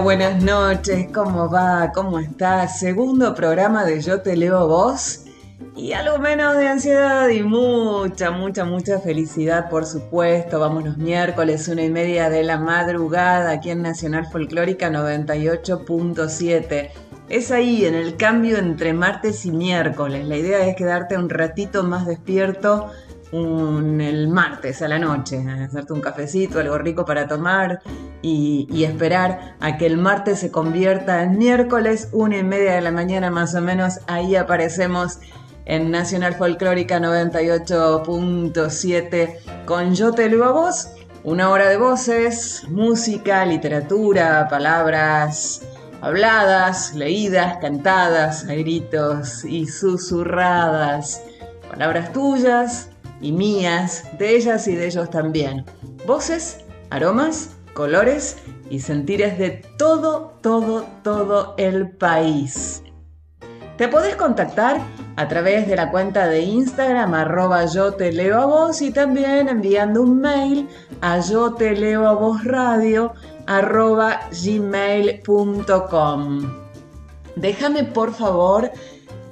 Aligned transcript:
Buenas 0.00 0.42
noches, 0.42 1.08
¿cómo 1.12 1.50
va? 1.50 1.92
¿Cómo 1.92 2.18
estás? 2.18 2.78
Segundo 2.78 3.34
programa 3.34 3.84
de 3.84 4.00
Yo 4.00 4.22
Te 4.22 4.36
Leo 4.36 4.66
Vos 4.66 5.24
y 5.76 5.92
algo 5.92 6.18
menos 6.18 6.56
de 6.56 6.66
ansiedad 6.66 7.28
y 7.28 7.42
mucha, 7.42 8.30
mucha, 8.30 8.64
mucha 8.64 9.00
felicidad, 9.00 9.68
por 9.68 9.84
supuesto. 9.84 10.60
Vamos 10.60 10.84
los 10.84 10.96
miércoles, 10.96 11.68
una 11.68 11.82
y 11.82 11.90
media 11.90 12.30
de 12.30 12.42
la 12.42 12.58
madrugada, 12.58 13.50
aquí 13.50 13.68
en 13.70 13.82
Nacional 13.82 14.26
Folclórica 14.26 14.88
98.7. 14.88 16.88
Es 17.28 17.50
ahí, 17.50 17.84
en 17.84 17.94
el 17.94 18.16
cambio 18.16 18.56
entre 18.56 18.94
martes 18.94 19.44
y 19.44 19.50
miércoles. 19.50 20.26
La 20.26 20.36
idea 20.36 20.66
es 20.66 20.74
quedarte 20.74 21.18
un 21.18 21.28
ratito 21.28 21.84
más 21.84 22.06
despierto 22.06 22.90
el 23.32 24.28
martes 24.28 24.82
a 24.82 24.88
la 24.88 24.98
noche, 24.98 25.38
hacerte 25.38 25.94
un 25.94 26.02
cafecito, 26.02 26.60
algo 26.60 26.76
rico 26.78 27.06
para 27.06 27.26
tomar 27.26 27.80
y, 28.20 28.84
esperar 28.84 29.56
a 29.60 29.78
que 29.78 29.86
el 29.86 29.96
martes 29.96 30.40
se 30.40 30.50
convierta 30.50 31.22
en 31.22 31.38
miércoles, 31.38 32.10
una 32.12 32.36
y 32.36 32.44
media 32.44 32.74
de 32.74 32.82
la 32.82 32.92
mañana 32.92 33.30
más 33.30 33.54
o 33.54 33.62
menos. 33.62 34.00
Ahí 34.06 34.36
aparecemos 34.36 35.20
en 35.64 35.90
Nacional 35.90 36.34
Folclórica 36.34 37.00
98.7 37.00 39.38
con 39.64 39.94
Yo 39.94 40.12
te 40.12 40.28
leo 40.28 40.44
a 40.44 40.52
vos. 40.52 40.90
Una 41.24 41.50
hora 41.50 41.68
de 41.68 41.76
voces, 41.76 42.64
música, 42.68 43.46
literatura, 43.46 44.48
palabras 44.50 45.62
habladas, 46.02 46.94
leídas, 46.94 47.58
cantadas, 47.58 48.44
a 48.44 48.54
gritos 48.54 49.44
y 49.44 49.68
susurradas. 49.68 51.22
Palabras 51.70 52.12
tuyas, 52.12 52.90
y 53.22 53.32
mías, 53.32 54.04
de 54.18 54.36
ellas 54.36 54.68
y 54.68 54.74
de 54.74 54.86
ellos 54.86 55.08
también. 55.08 55.64
Voces, 56.06 56.58
aromas, 56.90 57.56
colores 57.72 58.36
y 58.68 58.80
sentires 58.80 59.38
de 59.38 59.62
todo, 59.78 60.34
todo, 60.42 60.84
todo 61.02 61.54
el 61.56 61.90
país. 61.90 62.82
Te 63.78 63.88
podés 63.88 64.16
contactar 64.16 64.82
a 65.16 65.28
través 65.28 65.66
de 65.66 65.76
la 65.76 65.90
cuenta 65.90 66.26
de 66.26 66.40
Instagram 66.40 67.14
arroba 67.14 67.64
yo 67.66 67.94
te 67.94 68.12
leo 68.12 68.38
a 68.40 68.46
vos 68.46 68.82
y 68.82 68.90
también 68.92 69.48
enviando 69.48 70.02
un 70.02 70.20
mail 70.20 70.68
a 71.00 71.20
yo 71.20 71.54
te 71.54 71.72
leo 71.72 72.06
a 72.06 72.12
vos 72.12 72.44
radio 72.44 73.12
arroba 73.46 74.20
gmail.com. 74.44 75.62
Déjame 77.34 77.84
por 77.84 78.12
favor 78.12 78.70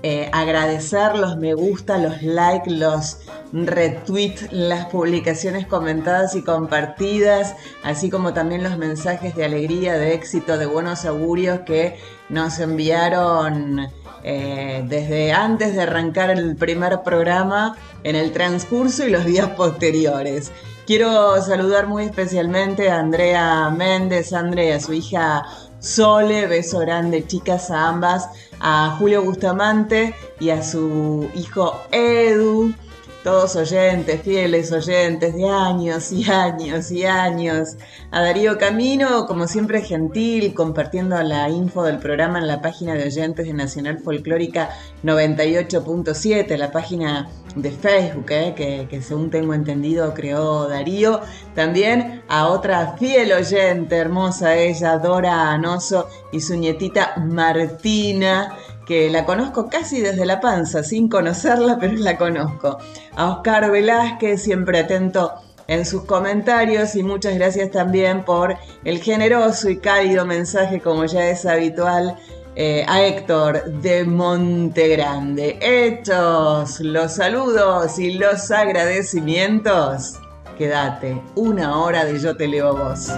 eh, 0.03 0.31
agradecer 0.33 1.19
los 1.19 1.37
me 1.37 1.53
gusta, 1.53 1.99
los 1.99 2.23
likes, 2.23 2.71
los 2.71 3.19
retweets, 3.53 4.53
las 4.53 4.87
publicaciones 4.87 5.67
comentadas 5.67 6.35
y 6.35 6.43
compartidas, 6.43 7.55
así 7.83 8.11
como 8.11 8.33
también 8.33 8.63
los 8.63 8.79
mensajes 8.79 9.35
de 9.35 9.45
alegría, 9.45 9.95
de 9.95 10.15
éxito, 10.15 10.59
de 10.59 10.67
buenos 10.67 11.05
augurios 11.05 11.61
que 11.61 11.99
nos 12.29 12.59
enviaron 12.61 13.89
eh, 14.23 14.85
desde 14.87 15.33
antes 15.33 15.75
de 15.75 15.83
arrancar 15.83 16.31
el 16.31 16.57
primer 16.57 17.03
programa, 17.03 17.77
en 18.05 18.17
el 18.17 18.33
transcurso 18.33 19.07
y 19.07 19.11
los 19.11 19.25
días 19.25 19.49
posteriores. 19.51 20.53
Quiero 20.87 21.41
saludar 21.43 21.87
muy 21.87 22.05
especialmente 22.05 22.91
a 22.91 22.99
Andrea 22.99 23.71
Méndez, 23.71 24.33
Andrea, 24.33 24.81
su 24.81 24.93
hija 24.93 25.47
Sole, 25.79 26.47
beso 26.47 26.81
grande, 26.81 27.27
chicas, 27.27 27.71
a 27.71 27.89
ambas, 27.89 28.29
a 28.61 28.97
Julio 28.99 29.23
Bustamante 29.23 30.15
y 30.39 30.51
a 30.51 30.63
su 30.63 31.29
hijo 31.35 31.81
Edu, 31.91 32.75
todos 33.23 33.55
oyentes, 33.57 34.23
fieles 34.23 34.73
oyentes 34.73 35.35
de 35.35 35.49
años 35.49 36.11
y 36.11 36.31
años 36.31 36.91
y 36.91 37.05
años. 37.05 37.77
A 38.11 38.23
Darío 38.23 38.57
Camino, 38.59 39.27
como 39.27 39.47
siempre 39.47 39.83
gentil, 39.83 40.55
compartiendo 40.55 41.21
la 41.23 41.49
info 41.51 41.83
del 41.83 41.99
programa 41.99 42.39
en 42.39 42.47
la 42.47 42.63
página 42.63 42.95
de 42.95 43.05
oyentes 43.05 43.47
de 43.47 43.53
Nacional 43.53 43.99
Folclórica 43.99 44.71
98.7, 45.05 46.57
la 46.57 46.71
página 46.71 47.29
de 47.57 47.71
Facebook, 47.71 48.31
eh, 48.31 48.55
que, 48.57 48.87
que, 48.89 49.03
según 49.03 49.29
tengo 49.31 49.55
entendido 49.55 50.15
creó 50.15 50.69
Darío. 50.69 51.21
También 51.55 52.23
a 52.29 52.49
otra 52.49 52.97
fiel 52.97 53.33
oyente, 53.33 53.97
hermosa 53.97 54.57
ella, 54.57 54.99
Dora 54.99 55.51
Anoso, 55.51 56.09
y 56.33 56.41
su 56.41 56.57
nietita 56.57 57.15
Martina 57.19 58.57
que 58.91 59.09
la 59.09 59.25
conozco 59.25 59.69
casi 59.69 60.01
desde 60.01 60.27
la 60.27 60.41
panza, 60.41 60.83
sin 60.83 61.09
conocerla, 61.09 61.79
pero 61.79 61.95
la 61.95 62.19
conozco. 62.19 62.79
A 63.15 63.31
Oscar 63.31 63.71
Velázquez, 63.71 64.43
siempre 64.43 64.81
atento 64.81 65.33
en 65.69 65.87
sus 65.87 66.07
comentarios 66.07 66.97
y 66.97 67.05
muchas 67.05 67.37
gracias 67.37 67.71
también 67.71 68.25
por 68.25 68.57
el 68.83 69.01
generoso 69.01 69.71
y 69.71 69.77
cálido 69.77 70.27
mensaje, 70.27 70.81
como 70.81 71.05
ya 71.05 71.31
es 71.31 71.47
habitual, 71.47 72.17
eh, 72.57 72.85
a 72.89 73.05
Héctor 73.05 73.63
de 73.81 74.03
Montegrande. 74.03 75.57
Hechos 75.61 76.81
los 76.81 77.13
saludos 77.15 77.97
y 77.97 78.15
los 78.15 78.51
agradecimientos. 78.51 80.15
Quédate 80.59 81.23
una 81.37 81.79
hora 81.79 82.05
de 82.05 82.19
Yo 82.19 82.37
Te 82.37 82.49
Leo 82.49 82.77
Vos. 82.77 83.13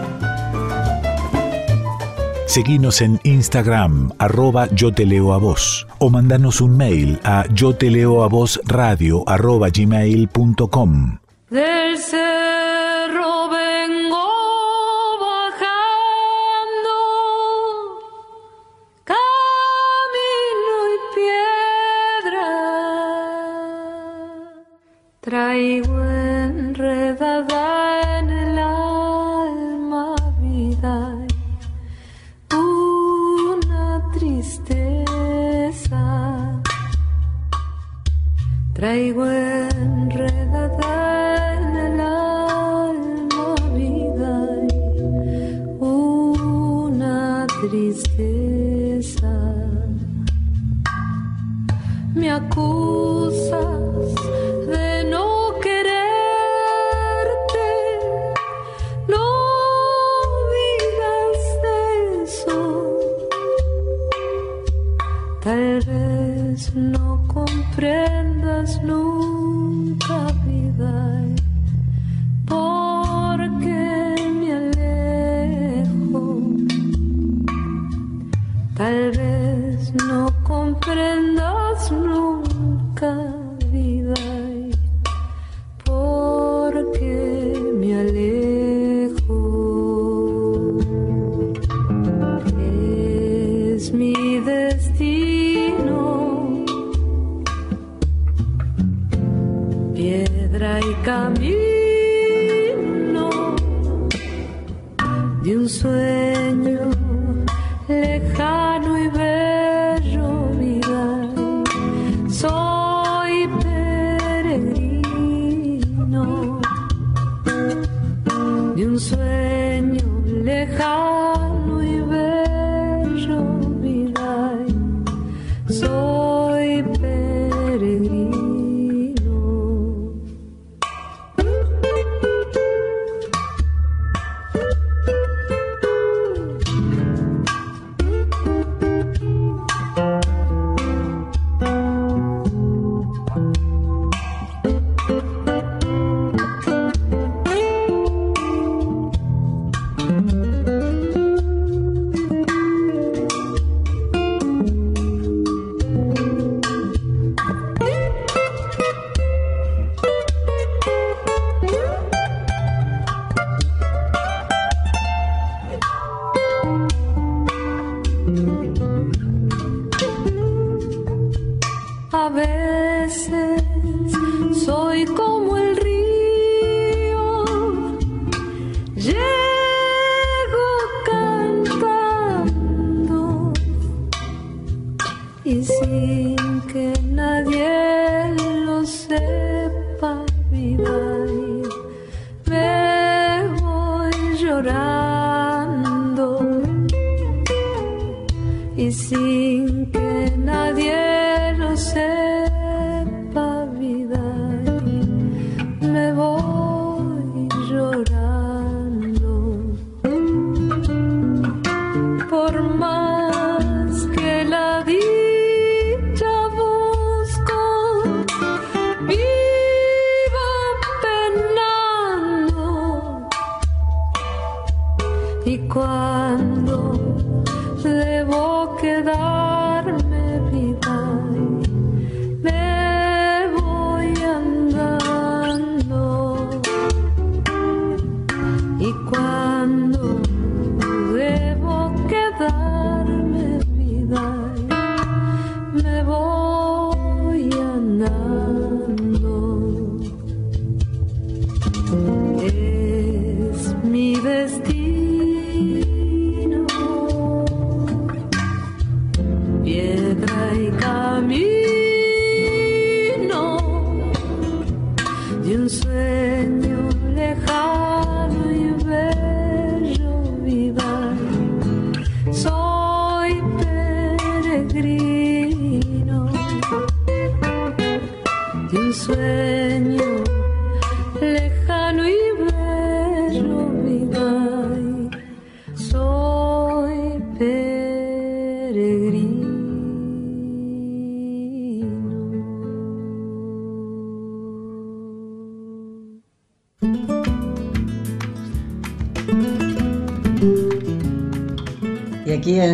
Seguinos 2.53 3.01
en 3.01 3.19
Instagram, 3.25 4.11
arroba 4.19 4.69
yo 4.73 4.93
te 4.93 5.07
leo 5.07 5.33
a 5.33 5.39
vos, 5.39 5.87
o 5.99 6.11
mandanos 6.11 6.61
un 6.61 6.77
mail 6.77 7.19
a 7.25 7.47
yo 7.55 7.75
te 7.75 7.89
leo 7.89 8.23
a 8.25 8.29
vos 8.29 8.61
radio 8.67 9.27
arroba 9.27 9.71
gmail.com. 9.71 11.17
Del 11.49 11.97
cerro 11.97 13.49
vengo 13.49 14.29
bajando, 15.19 16.93
camino 19.05 19.15
y 20.93 20.97
piedra, 22.21 22.51
traigo 25.23 26.05
enredada 26.05 27.62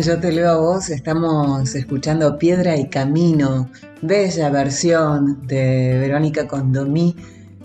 Yo 0.01 0.17
Te 0.17 0.31
Leo 0.31 0.49
a 0.49 0.57
Vos 0.57 0.89
estamos 0.89 1.75
escuchando 1.75 2.37
Piedra 2.37 2.77
y 2.77 2.87
Camino, 2.87 3.69
bella 4.01 4.49
versión 4.49 5.45
de 5.45 5.97
Verónica 5.99 6.47
Condomí, 6.47 7.17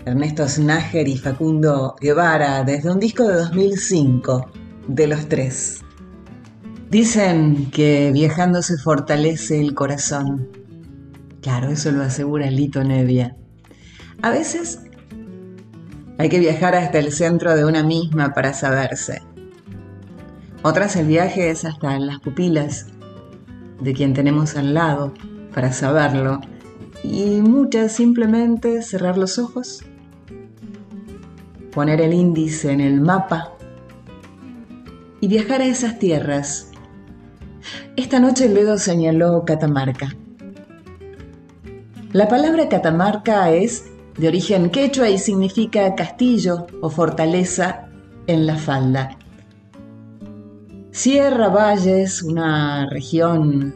Ernesto 0.05 0.47
Snager 0.49 1.07
y 1.07 1.17
Facundo 1.17 1.95
Guevara, 2.01 2.63
desde 2.63 2.91
un 2.91 2.99
disco 2.99 3.25
de 3.25 3.35
2005, 3.35 4.51
de 4.87 5.07
los 5.07 5.29
tres. 5.29 5.81
Dicen 6.89 7.71
que 7.71 8.11
viajando 8.11 8.61
se 8.61 8.77
fortalece 8.77 9.61
el 9.61 9.73
corazón. 9.73 10.49
Claro, 11.41 11.69
eso 11.69 11.91
lo 11.91 12.03
asegura 12.03 12.51
Lito 12.51 12.83
Nevia. 12.83 13.37
A 14.21 14.31
veces 14.31 14.79
hay 16.17 16.27
que 16.27 16.39
viajar 16.39 16.75
hasta 16.75 16.99
el 16.99 17.13
centro 17.13 17.55
de 17.55 17.63
una 17.63 17.83
misma 17.83 18.33
para 18.33 18.53
saberse. 18.53 19.21
Otras 20.67 20.95
el 20.95 21.05
viaje 21.05 21.51
es 21.51 21.63
hasta 21.63 21.99
las 21.99 22.19
pupilas 22.21 22.87
de 23.79 23.93
quien 23.93 24.15
tenemos 24.15 24.55
al 24.55 24.73
lado 24.73 25.13
para 25.53 25.71
saberlo. 25.71 26.41
Y 27.03 27.41
muchas 27.41 27.91
simplemente 27.91 28.81
cerrar 28.81 29.15
los 29.15 29.37
ojos, 29.37 29.85
poner 31.71 32.01
el 32.01 32.13
índice 32.13 32.71
en 32.71 32.81
el 32.81 32.99
mapa 32.99 33.53
y 35.21 35.27
viajar 35.27 35.61
a 35.61 35.65
esas 35.65 35.99
tierras. 35.99 36.71
Esta 37.95 38.19
noche 38.19 38.45
el 38.45 38.55
dedo 38.55 38.79
señaló 38.79 39.45
Catamarca. 39.45 40.15
La 42.11 42.27
palabra 42.27 42.69
Catamarca 42.69 43.51
es 43.51 43.85
de 44.17 44.29
origen 44.29 44.71
quechua 44.71 45.11
y 45.11 45.19
significa 45.19 45.93
castillo 45.93 46.65
o 46.81 46.89
fortaleza 46.89 47.85
en 48.25 48.47
la 48.47 48.55
falda. 48.55 49.19
Sierra 50.95 51.49
Valles, 51.49 52.23
una 52.23 52.89
región 52.89 53.75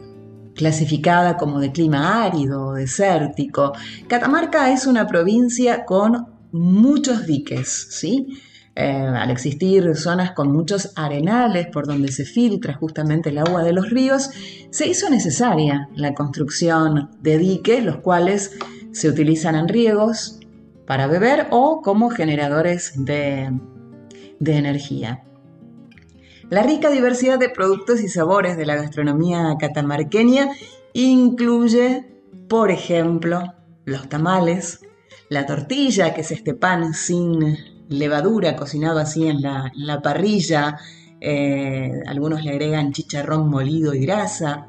clasificada 0.54 1.36
como 1.36 1.60
de 1.60 1.70
clima 1.70 2.24
árido 2.24 2.72
desértico. 2.72 3.74
Catamarca 4.08 4.72
es 4.72 4.86
una 4.86 5.06
provincia 5.06 5.84
con 5.84 6.28
muchos 6.50 7.26
diques, 7.26 7.88
¿sí? 7.90 8.38
Eh, 8.74 8.90
al 8.90 9.30
existir 9.30 9.94
zonas 9.96 10.32
con 10.32 10.50
muchos 10.50 10.94
arenales 10.96 11.66
por 11.66 11.86
donde 11.86 12.10
se 12.10 12.24
filtra 12.24 12.72
justamente 12.72 13.28
el 13.28 13.36
agua 13.36 13.64
de 13.64 13.74
los 13.74 13.90
ríos, 13.90 14.30
se 14.70 14.88
hizo 14.88 15.10
necesaria 15.10 15.90
la 15.94 16.14
construcción 16.14 17.10
de 17.20 17.36
diques, 17.36 17.84
los 17.84 17.98
cuales 17.98 18.52
se 18.92 19.10
utilizan 19.10 19.56
en 19.56 19.68
riegos 19.68 20.40
para 20.86 21.06
beber 21.06 21.48
o 21.50 21.82
como 21.82 22.08
generadores 22.08 22.94
de 22.96 23.50
energía. 24.40 25.22
La 26.50 26.64
rica 26.64 26.90
diversidad 26.90 27.38
de 27.38 27.48
productos 27.48 28.00
y 28.00 28.08
sabores 28.08 28.56
de 28.56 28.66
la 28.66 28.74
gastronomía 28.74 29.54
catamarqueña 29.56 30.50
incluye, 30.94 32.04
por 32.48 32.72
ejemplo, 32.72 33.54
los 33.84 34.08
tamales, 34.08 34.80
la 35.28 35.46
tortilla, 35.46 36.12
que 36.12 36.22
es 36.22 36.32
este 36.32 36.54
pan 36.54 36.92
sin 36.92 37.56
levadura 37.88 38.56
cocinado 38.56 38.98
así 38.98 39.28
en 39.28 39.42
la, 39.42 40.00
parrilla, 40.02 40.76
eh, 41.20 41.92
algunos 42.08 42.42
le 42.42 42.50
agregan 42.50 42.90
chicharrón 42.92 43.48
molido 43.48 43.94
y 43.94 44.00
grasa, 44.00 44.66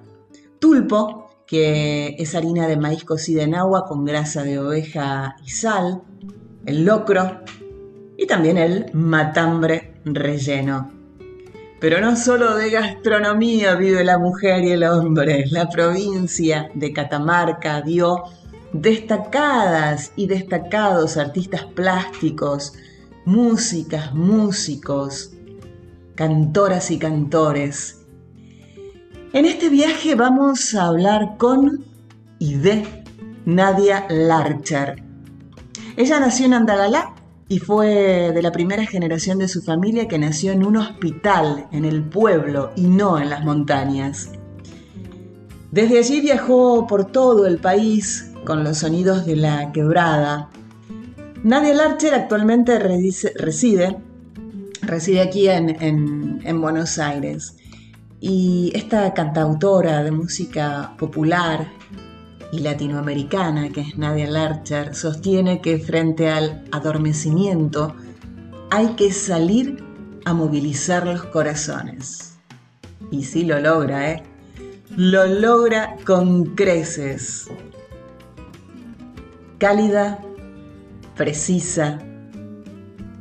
tulpo, 0.59 1.31
que 1.47 2.15
es 2.19 2.35
harina 2.35 2.67
de 2.67 2.77
maíz 2.77 3.03
cocida 3.03 3.41
en 3.41 3.55
agua 3.55 3.87
con 3.87 4.05
grasa 4.05 4.43
de 4.43 4.59
oveja 4.59 5.35
y 5.43 5.49
sal, 5.49 6.03
el 6.63 6.85
locro 6.85 7.41
y 8.19 8.27
también 8.27 8.59
el 8.59 8.93
matambre 8.93 9.95
relleno. 10.05 11.00
Pero 11.81 11.99
no 11.99 12.15
solo 12.15 12.57
de 12.57 12.69
gastronomía 12.69 13.73
vive 13.73 14.03
la 14.03 14.19
mujer 14.19 14.63
y 14.63 14.69
el 14.69 14.83
hombre. 14.83 15.45
La 15.49 15.67
provincia 15.67 16.69
de 16.75 16.93
Catamarca 16.93 17.81
dio 17.81 18.25
destacadas 18.71 20.11
y 20.15 20.27
destacados 20.27 21.17
artistas 21.17 21.63
plásticos, 21.65 22.73
músicas, 23.25 24.13
músicos, 24.13 25.31
cantoras 26.13 26.91
y 26.91 26.99
cantores. 26.99 28.05
En 29.33 29.45
este 29.45 29.69
viaje 29.69 30.13
vamos 30.13 30.75
a 30.75 30.85
hablar 30.85 31.35
con 31.39 31.83
y 32.37 32.57
de 32.57 32.85
Nadia 33.45 34.05
Larcher. 34.07 35.03
Ella 35.97 36.19
nació 36.19 36.45
en 36.45 36.53
Andagalá 36.53 37.15
y 37.51 37.59
fue 37.59 38.31
de 38.33 38.41
la 38.41 38.53
primera 38.53 38.85
generación 38.85 39.37
de 39.37 39.49
su 39.49 39.61
familia 39.61 40.07
que 40.07 40.17
nació 40.17 40.53
en 40.53 40.65
un 40.65 40.77
hospital 40.77 41.67
en 41.73 41.83
el 41.83 42.01
pueblo 42.01 42.71
y 42.77 42.83
no 42.83 43.19
en 43.19 43.29
las 43.29 43.43
montañas. 43.43 44.31
Desde 45.69 45.99
allí 45.99 46.21
viajó 46.21 46.87
por 46.87 47.11
todo 47.11 47.45
el 47.45 47.57
país 47.57 48.31
con 48.45 48.63
los 48.63 48.77
sonidos 48.77 49.25
de 49.25 49.35
la 49.35 49.73
quebrada. 49.73 50.49
Nadia 51.43 51.73
Larcher 51.73 52.13
actualmente 52.13 52.79
reside, 52.79 53.97
reside 54.81 55.19
aquí 55.19 55.49
en, 55.49 56.39
en 56.45 56.61
Buenos 56.61 56.99
Aires. 56.99 57.57
Y 58.21 58.71
esta 58.73 59.13
cantautora 59.13 60.03
de 60.03 60.11
música 60.11 60.95
popular 60.97 61.67
y 62.51 62.59
latinoamericana, 62.59 63.69
que 63.69 63.81
es 63.81 63.97
Nadia 63.97 64.29
Larcher, 64.29 64.93
sostiene 64.93 65.61
que 65.61 65.79
frente 65.79 66.29
al 66.29 66.65
adormecimiento 66.71 67.95
hay 68.69 68.89
que 68.95 69.11
salir 69.11 69.83
a 70.25 70.33
movilizar 70.33 71.05
los 71.05 71.23
corazones. 71.25 72.37
Y 73.09 73.23
sí 73.23 73.43
lo 73.43 73.59
logra, 73.59 74.11
¿eh? 74.11 74.23
Lo 74.95 75.25
logra 75.25 75.95
con 76.05 76.55
creces. 76.55 77.49
Cálida, 79.57 80.19
precisa, 81.15 81.99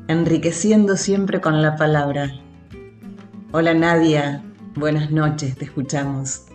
enriqueciendo 0.08 0.96
siempre 0.96 1.40
con 1.40 1.62
la 1.62 1.76
palabra. 1.76 2.32
Hola 3.52 3.74
Nadia, 3.74 4.42
buenas 4.74 5.10
noches, 5.10 5.56
te 5.56 5.66
escuchamos. 5.66 6.49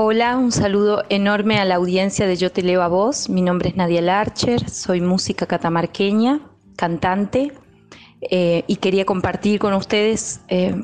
Hola, 0.00 0.36
un 0.36 0.52
saludo 0.52 1.02
enorme 1.08 1.58
a 1.58 1.64
la 1.64 1.74
audiencia 1.74 2.28
de 2.28 2.36
Yo 2.36 2.52
Te 2.52 2.62
Leo 2.62 2.82
a 2.82 2.86
Vos. 2.86 3.28
Mi 3.28 3.42
nombre 3.42 3.70
es 3.70 3.74
Nadia 3.74 4.00
Larcher, 4.00 4.70
soy 4.70 5.00
música 5.00 5.44
catamarqueña, 5.46 6.38
cantante, 6.76 7.52
eh, 8.20 8.62
y 8.68 8.76
quería 8.76 9.04
compartir 9.04 9.58
con 9.58 9.74
ustedes 9.74 10.40
eh, 10.46 10.80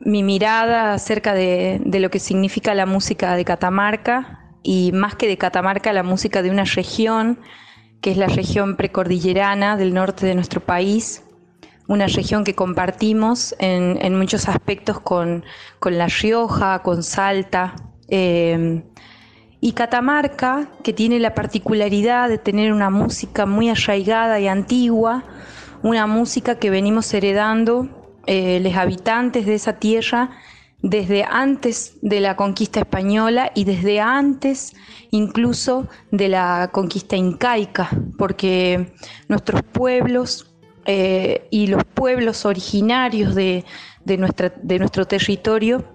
mi 0.00 0.22
mirada 0.22 0.94
acerca 0.94 1.34
de, 1.34 1.82
lo 1.84 2.08
que 2.08 2.18
significa 2.18 2.72
la 2.72 2.86
música 2.86 3.36
de 3.36 3.44
Catamarca, 3.44 4.56
y 4.62 4.90
más 4.92 5.16
que 5.16 5.28
de 5.28 5.36
Catamarca, 5.36 5.92
la 5.92 6.02
música 6.02 6.40
de 6.40 6.50
una 6.50 6.64
región, 6.64 7.38
que 8.00 8.10
es 8.10 8.16
la 8.16 8.28
región 8.28 8.76
precordillerana 8.76 9.76
del 9.76 9.92
norte 9.92 10.24
de 10.24 10.34
nuestro 10.34 10.62
país, 10.62 11.24
una 11.88 12.06
región 12.06 12.44
que 12.44 12.54
compartimos 12.54 13.54
en, 13.58 13.98
en 14.00 14.16
muchos 14.16 14.48
aspectos 14.48 14.98
con, 14.98 15.44
con 15.78 15.98
La 15.98 16.06
Rioja, 16.06 16.78
con 16.78 17.02
Salta, 17.02 17.74
eh, 18.08 18.82
y 19.64 19.72
Catamarca, 19.72 20.68
que 20.82 20.92
tiene 20.92 21.18
la 21.18 21.34
particularidad 21.34 22.28
de 22.28 22.36
tener 22.36 22.70
una 22.70 22.90
música 22.90 23.46
muy 23.46 23.70
arraigada 23.70 24.38
y 24.38 24.46
antigua, 24.46 25.24
una 25.82 26.06
música 26.06 26.58
que 26.58 26.68
venimos 26.68 27.14
heredando 27.14 27.88
eh, 28.26 28.60
los 28.60 28.74
habitantes 28.74 29.46
de 29.46 29.54
esa 29.54 29.78
tierra 29.78 30.32
desde 30.82 31.24
antes 31.24 31.96
de 32.02 32.20
la 32.20 32.36
conquista 32.36 32.80
española 32.80 33.52
y 33.54 33.64
desde 33.64 34.00
antes 34.00 34.74
incluso 35.10 35.88
de 36.10 36.28
la 36.28 36.68
conquista 36.70 37.16
incaica, 37.16 37.88
porque 38.18 38.92
nuestros 39.28 39.62
pueblos 39.62 40.54
eh, 40.84 41.48
y 41.50 41.68
los 41.68 41.84
pueblos 41.84 42.44
originarios 42.44 43.34
de 43.34 43.64
nuestro 44.18 45.06
territorio 45.06 45.93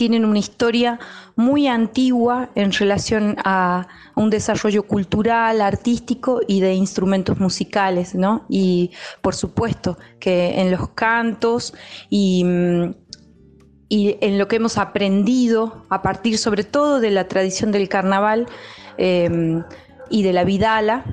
tienen 0.00 0.24
una 0.24 0.38
historia 0.38 0.98
muy 1.36 1.66
antigua 1.66 2.48
en 2.54 2.72
relación 2.72 3.36
a, 3.44 3.86
un 4.16 4.30
desarrollo 4.30 4.84
cultural, 4.84 5.60
artístico 5.60 6.40
y 6.48 6.60
de 6.60 6.72
instrumentos 6.72 7.38
musicales, 7.38 8.14
¿no? 8.14 8.46
Y 8.48 8.92
por 9.20 9.34
supuesto 9.34 9.98
que 10.18 10.58
en 10.58 10.70
los 10.70 10.88
cantos 10.90 11.74
y, 12.08 12.44
mm, 12.44 12.94
en 13.90 14.38
lo 14.38 14.48
que 14.48 14.56
hemos 14.56 14.78
aprendido 14.78 15.84
a 15.90 16.00
partir 16.00 16.38
sobre 16.38 16.64
todo 16.64 16.98
de 17.00 17.10
la 17.10 17.28
tradición 17.28 17.70
del 17.70 17.90
carnaval 17.90 18.46
em, 18.96 19.62
y 20.08 20.22
de 20.22 20.32
la 20.32 20.44
vidala, 20.44 21.04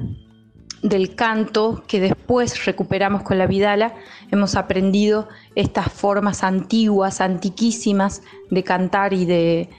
del 0.82 1.16
canto 1.16 1.84
que 1.88 2.00
después 2.00 2.66
recuperamos 2.66 3.24
con 3.24 3.38
la 3.38 3.48
vidala, 3.48 3.96
hemos 4.32 4.56
aprendido 4.56 5.28
estas 5.56 5.92
formas 5.92 6.44
antiguas, 6.44 7.22
antiquísimas 7.22 8.22
de 8.50 8.64
cantar 8.64 9.14
y 9.14 9.26
de, 9.26 9.70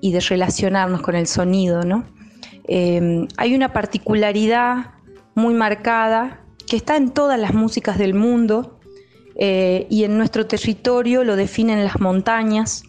y 0.00 0.12
de 0.12 0.20
relacionarnos 0.20 1.02
con 1.02 1.14
el 1.14 1.26
sonido. 1.26 1.82
¿no? 1.82 2.04
Eh, 2.66 3.26
hay 3.36 3.54
una 3.54 3.72
particularidad 3.72 4.92
muy 5.34 5.54
marcada 5.54 6.40
que 6.66 6.76
está 6.76 6.96
en 6.96 7.10
todas 7.10 7.38
las 7.38 7.54
músicas 7.54 7.96
del 7.98 8.14
mundo 8.14 8.78
eh, 9.36 9.86
y 9.88 10.04
en 10.04 10.18
nuestro 10.18 10.46
territorio 10.46 11.24
lo 11.24 11.36
definen 11.36 11.84
las 11.84 12.00
montañas. 12.00 12.82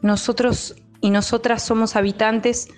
Nosotros 0.00 0.76
y 1.00 1.10
nosotras 1.10 1.62
somos 1.62 1.96
habitantes 1.96 2.68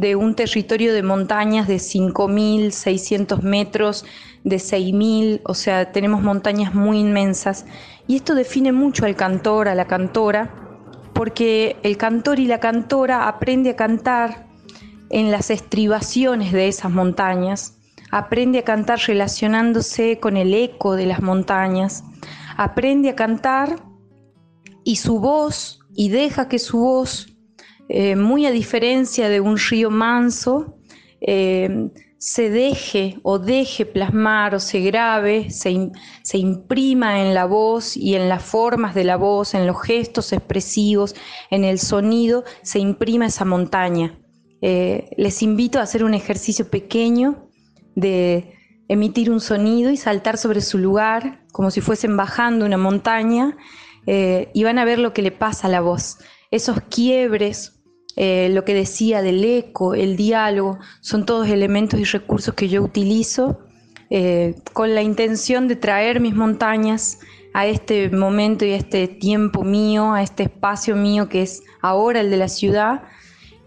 de 0.00 0.14
un 0.14 0.34
territorio 0.34 0.92
de 0.92 1.02
montañas 1.02 1.66
de 1.66 1.76
5.600 1.76 3.42
metros, 3.42 4.04
de 4.44 4.56
6.000, 4.56 5.40
o 5.44 5.54
sea, 5.54 5.90
tenemos 5.90 6.22
montañas 6.22 6.72
muy 6.72 7.00
inmensas. 7.00 7.66
Y 8.06 8.16
esto 8.16 8.36
define 8.36 8.70
mucho 8.70 9.06
al 9.06 9.16
cantor, 9.16 9.66
a 9.66 9.74
la 9.74 9.86
cantora, 9.86 10.54
porque 11.14 11.76
el 11.82 11.96
cantor 11.96 12.38
y 12.38 12.46
la 12.46 12.60
cantora 12.60 13.26
aprende 13.26 13.70
a 13.70 13.76
cantar 13.76 14.46
en 15.10 15.32
las 15.32 15.50
estribaciones 15.50 16.52
de 16.52 16.68
esas 16.68 16.92
montañas, 16.92 17.76
aprende 18.12 18.60
a 18.60 18.64
cantar 18.64 19.00
relacionándose 19.04 20.20
con 20.20 20.36
el 20.36 20.54
eco 20.54 20.94
de 20.94 21.06
las 21.06 21.22
montañas, 21.22 22.04
aprende 22.56 23.10
a 23.10 23.16
cantar 23.16 23.82
y 24.84 24.96
su 24.96 25.18
voz, 25.18 25.80
y 25.94 26.10
deja 26.10 26.48
que 26.48 26.60
su 26.60 26.78
voz 26.78 27.37
eh, 27.88 28.16
muy 28.16 28.44
a 28.44 28.50
diferencia 28.50 29.30
de 29.30 29.40
un 29.40 29.56
río 29.56 29.90
manso, 29.90 30.76
eh, 31.22 31.88
se 32.18 32.50
deje 32.50 33.18
o 33.22 33.38
deje 33.38 33.86
plasmar 33.86 34.54
o 34.54 34.60
se 34.60 34.80
grabe, 34.80 35.50
se, 35.50 35.90
se, 36.22 36.38
imprima 36.38 37.22
en 37.22 37.32
la 37.32 37.46
voz 37.46 37.96
y 37.96 38.14
en 38.14 38.28
las 38.28 38.42
formas 38.42 38.94
de 38.94 39.04
la 39.04 39.16
voz, 39.16 39.54
en 39.54 39.66
los 39.66 39.80
gestos 39.80 40.32
expresivos, 40.32 41.14
en 41.50 41.64
el 41.64 41.78
sonido, 41.78 42.44
se 42.62 42.78
imprima 42.78 43.26
esa 43.26 43.44
montaña. 43.44 44.18
Eh, 44.60 45.08
les 45.16 45.42
invito 45.42 45.78
a 45.78 45.82
hacer 45.82 46.04
un 46.04 46.12
ejercicio 46.12 46.68
pequeño 46.68 47.48
de 47.94 48.52
emitir 48.88 49.30
un 49.30 49.40
sonido 49.40 49.90
y 49.90 49.96
saltar 49.96 50.36
sobre 50.38 50.60
su 50.60 50.76
lugar 50.78 51.46
como 51.52 51.70
si 51.70 51.80
fuesen 51.80 52.16
bajando 52.16 52.66
una 52.66 52.78
montaña 52.78 53.56
y 54.06 54.64
van 54.64 54.78
a 54.78 54.86
ver 54.86 54.98
lo 54.98 55.12
que 55.12 55.20
le 55.20 55.32
pasa 55.32 55.66
a 55.66 55.70
la 55.70 55.82
voz. 55.82 56.16
Esos 56.50 56.80
quiebres 56.88 57.77
eh, 58.20 58.48
lo 58.50 58.64
que 58.64 58.74
decía 58.74 59.22
del 59.22 59.44
eco, 59.44 59.94
el 59.94 60.16
diálogo, 60.16 60.80
son 61.00 61.24
todos 61.24 61.46
elementos 61.46 62.00
y 62.00 62.04
recursos 62.04 62.52
que 62.52 62.68
yo 62.68 62.82
utilizo 62.82 63.60
eh, 64.10 64.56
con 64.72 64.92
la 64.96 65.02
intención 65.02 65.68
de 65.68 65.76
traer 65.76 66.18
mis 66.18 66.34
montañas 66.34 67.20
a 67.54 67.68
este 67.68 68.10
momento 68.10 68.64
y 68.64 68.72
a 68.72 68.76
este 68.76 69.06
tiempo 69.06 69.62
mío, 69.62 70.14
a 70.14 70.24
este 70.24 70.42
espacio 70.42 70.96
mío 70.96 71.28
que 71.28 71.42
es 71.42 71.62
ahora 71.80 72.18
el 72.18 72.30
de 72.32 72.38
la 72.38 72.48
ciudad, 72.48 73.04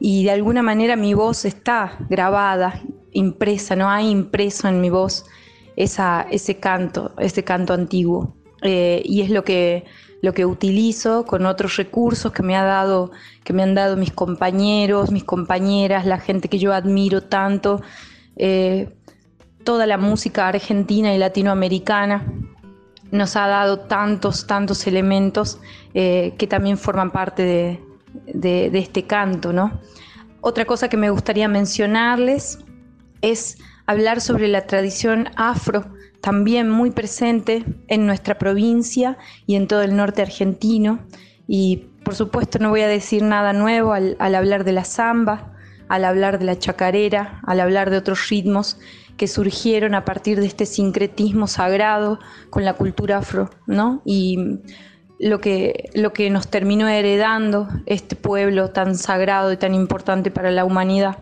y 0.01 0.25
de 0.25 0.31
alguna 0.31 0.62
manera 0.62 0.98
mi 0.98 1.13
voz 1.13 1.46
está 1.46 1.98
grabada, 2.10 2.81
impresa, 3.13 3.77
no 3.77 3.89
hay 3.89 4.10
impreso 4.10 4.67
en 4.67 4.81
mi 4.81 4.89
voz 4.89 5.24
ese 5.77 6.60
canto, 6.60 7.13
ese 7.20 7.46
canto 7.46 7.74
antiguo. 7.74 8.36
Eh, 8.63 9.01
y 9.05 9.22
es 9.22 9.29
lo 9.29 9.46
que 9.46 9.86
lo 10.21 10.33
que 10.33 10.45
utilizo 10.45 11.25
con 11.25 11.45
otros 11.45 11.77
recursos 11.77 12.31
que 12.31 12.43
me, 12.43 12.55
ha 12.55 12.63
dado, 12.63 13.11
que 13.43 13.53
me 13.53 13.63
han 13.63 13.73
dado 13.73 13.97
mis 13.97 14.11
compañeros, 14.11 15.11
mis 15.11 15.23
compañeras, 15.23 16.05
la 16.05 16.19
gente 16.19 16.47
que 16.47 16.59
yo 16.59 16.73
admiro 16.73 17.23
tanto, 17.23 17.81
eh, 18.35 18.93
toda 19.63 19.87
la 19.87 19.97
música 19.97 20.47
argentina 20.47 21.13
y 21.13 21.17
latinoamericana 21.17 22.25
nos 23.11 23.35
ha 23.35 23.47
dado 23.47 23.79
tantos, 23.79 24.47
tantos 24.47 24.87
elementos 24.87 25.59
eh, 25.93 26.33
que 26.37 26.47
también 26.47 26.77
forman 26.77 27.11
parte 27.11 27.43
de, 27.43 28.69
de 28.69 28.79
este 28.79 29.03
canto. 29.03 29.51
¿no? 29.51 29.81
Otra 30.39 30.65
cosa 30.65 30.87
que 30.87 30.97
me 30.97 31.09
gustaría 31.09 31.47
mencionarles 31.47 32.59
es 33.21 33.57
hablar 33.85 34.21
sobre 34.21 34.47
la 34.47 34.65
tradición 34.65 35.29
afro 35.35 35.85
también 36.21 36.69
muy 36.69 36.91
presente 36.91 37.65
en 37.87 38.05
nuestra 38.05 38.37
provincia 38.37 39.17
y 39.47 39.55
en 39.55 39.67
todo 39.67 39.81
el 39.81 39.95
norte 39.95 40.21
argentino, 40.21 40.99
Y 41.47 41.87
por 42.05 42.15
supuesto 42.15 42.59
no 42.59 42.69
voy 42.69 42.81
a 42.81 42.87
decir 42.87 43.23
nada 43.23 43.51
nuevo 43.51 43.93
al, 43.93 44.15
hablar 44.19 44.63
de 44.63 44.71
la 44.71 44.85
samba, 44.85 45.53
al 45.89 46.05
hablar 46.05 46.39
de 46.39 46.45
la 46.45 46.57
chacarera, 46.57 47.41
al 47.45 47.59
hablar 47.59 47.89
de 47.89 47.97
otros 47.97 48.29
ritmos 48.29 48.77
que 49.17 49.27
surgieron 49.27 49.93
a 49.93 50.05
partir 50.05 50.39
de 50.39 50.45
este 50.45 50.65
sincretismo 50.65 51.47
sagrado 51.47 52.19
con 52.49 52.63
la 52.63 52.73
cultura 52.73 53.17
afro, 53.17 53.49
¿no? 53.67 54.01
Y 54.05 54.59
lo 55.19 55.39
que, 55.39 55.89
lo 55.93 56.13
que 56.13 56.29
nos 56.29 56.47
terminó 56.47 56.87
heredando 56.87 57.67
este 57.85 58.15
pueblo 58.15 58.69
tan 58.69 58.95
sagrado 58.95 59.51
y 59.51 59.57
tan 59.57 59.75
importante 59.75 60.31
para 60.31 60.51
la 60.51 60.65
humanidad. 60.65 61.19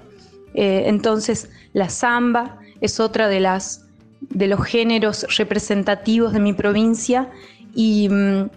Eh, 0.54 0.84
entonces, 0.86 1.50
la 1.74 1.90
samba 1.90 2.60
es 2.80 3.00
otra 3.00 3.28
de, 3.28 3.42
las, 3.42 3.89
de 4.22 4.48
los 4.48 4.64
géneros 4.64 5.26
representativos 5.38 6.34
de 6.34 6.40
mi 6.40 6.54
provincia 6.54 7.30
y 7.74 8.10
mm, 8.10 8.50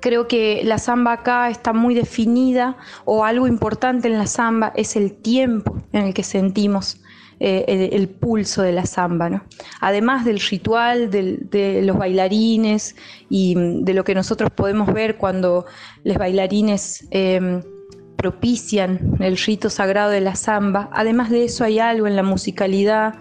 creo 0.00 0.28
que 0.28 0.62
la 0.64 0.78
samba 0.78 1.12
acá 1.12 1.50
está 1.50 1.72
muy 1.72 1.94
definida 1.94 2.76
o 3.04 3.24
algo 3.24 3.46
importante 3.46 4.08
en 4.08 4.18
la 4.18 4.26
samba 4.26 4.72
es 4.76 4.96
el 4.96 5.12
tiempo 5.12 5.82
en 5.92 6.06
el 6.06 6.14
que 6.14 6.22
sentimos 6.22 7.00
eh, 7.40 7.90
el, 7.92 8.08
pulso 8.08 8.62
de 8.62 8.72
la 8.72 8.84
samba, 8.84 9.30
¿no? 9.30 9.44
Además 9.80 10.24
del 10.24 10.40
ritual, 10.40 11.08
de 11.08 11.82
los 11.84 11.96
bailarines 11.96 12.96
y 13.30 13.54
mm, 13.54 13.84
de 13.84 13.94
lo 13.94 14.02
que 14.02 14.16
nosotros 14.16 14.50
podemos 14.50 14.92
ver 14.92 15.16
cuando 15.18 15.64
los 16.02 16.16
bailarines 16.16 17.06
em, 17.12 17.62
propician 18.16 19.16
el 19.20 19.36
rito 19.36 19.70
sagrado 19.70 20.10
de 20.10 20.20
la 20.20 20.34
samba, 20.34 20.90
además 20.92 21.30
de 21.30 21.44
eso 21.44 21.62
hay 21.62 21.78
algo 21.78 22.08
en 22.08 22.16
la 22.16 22.24
musicalidad, 22.24 23.14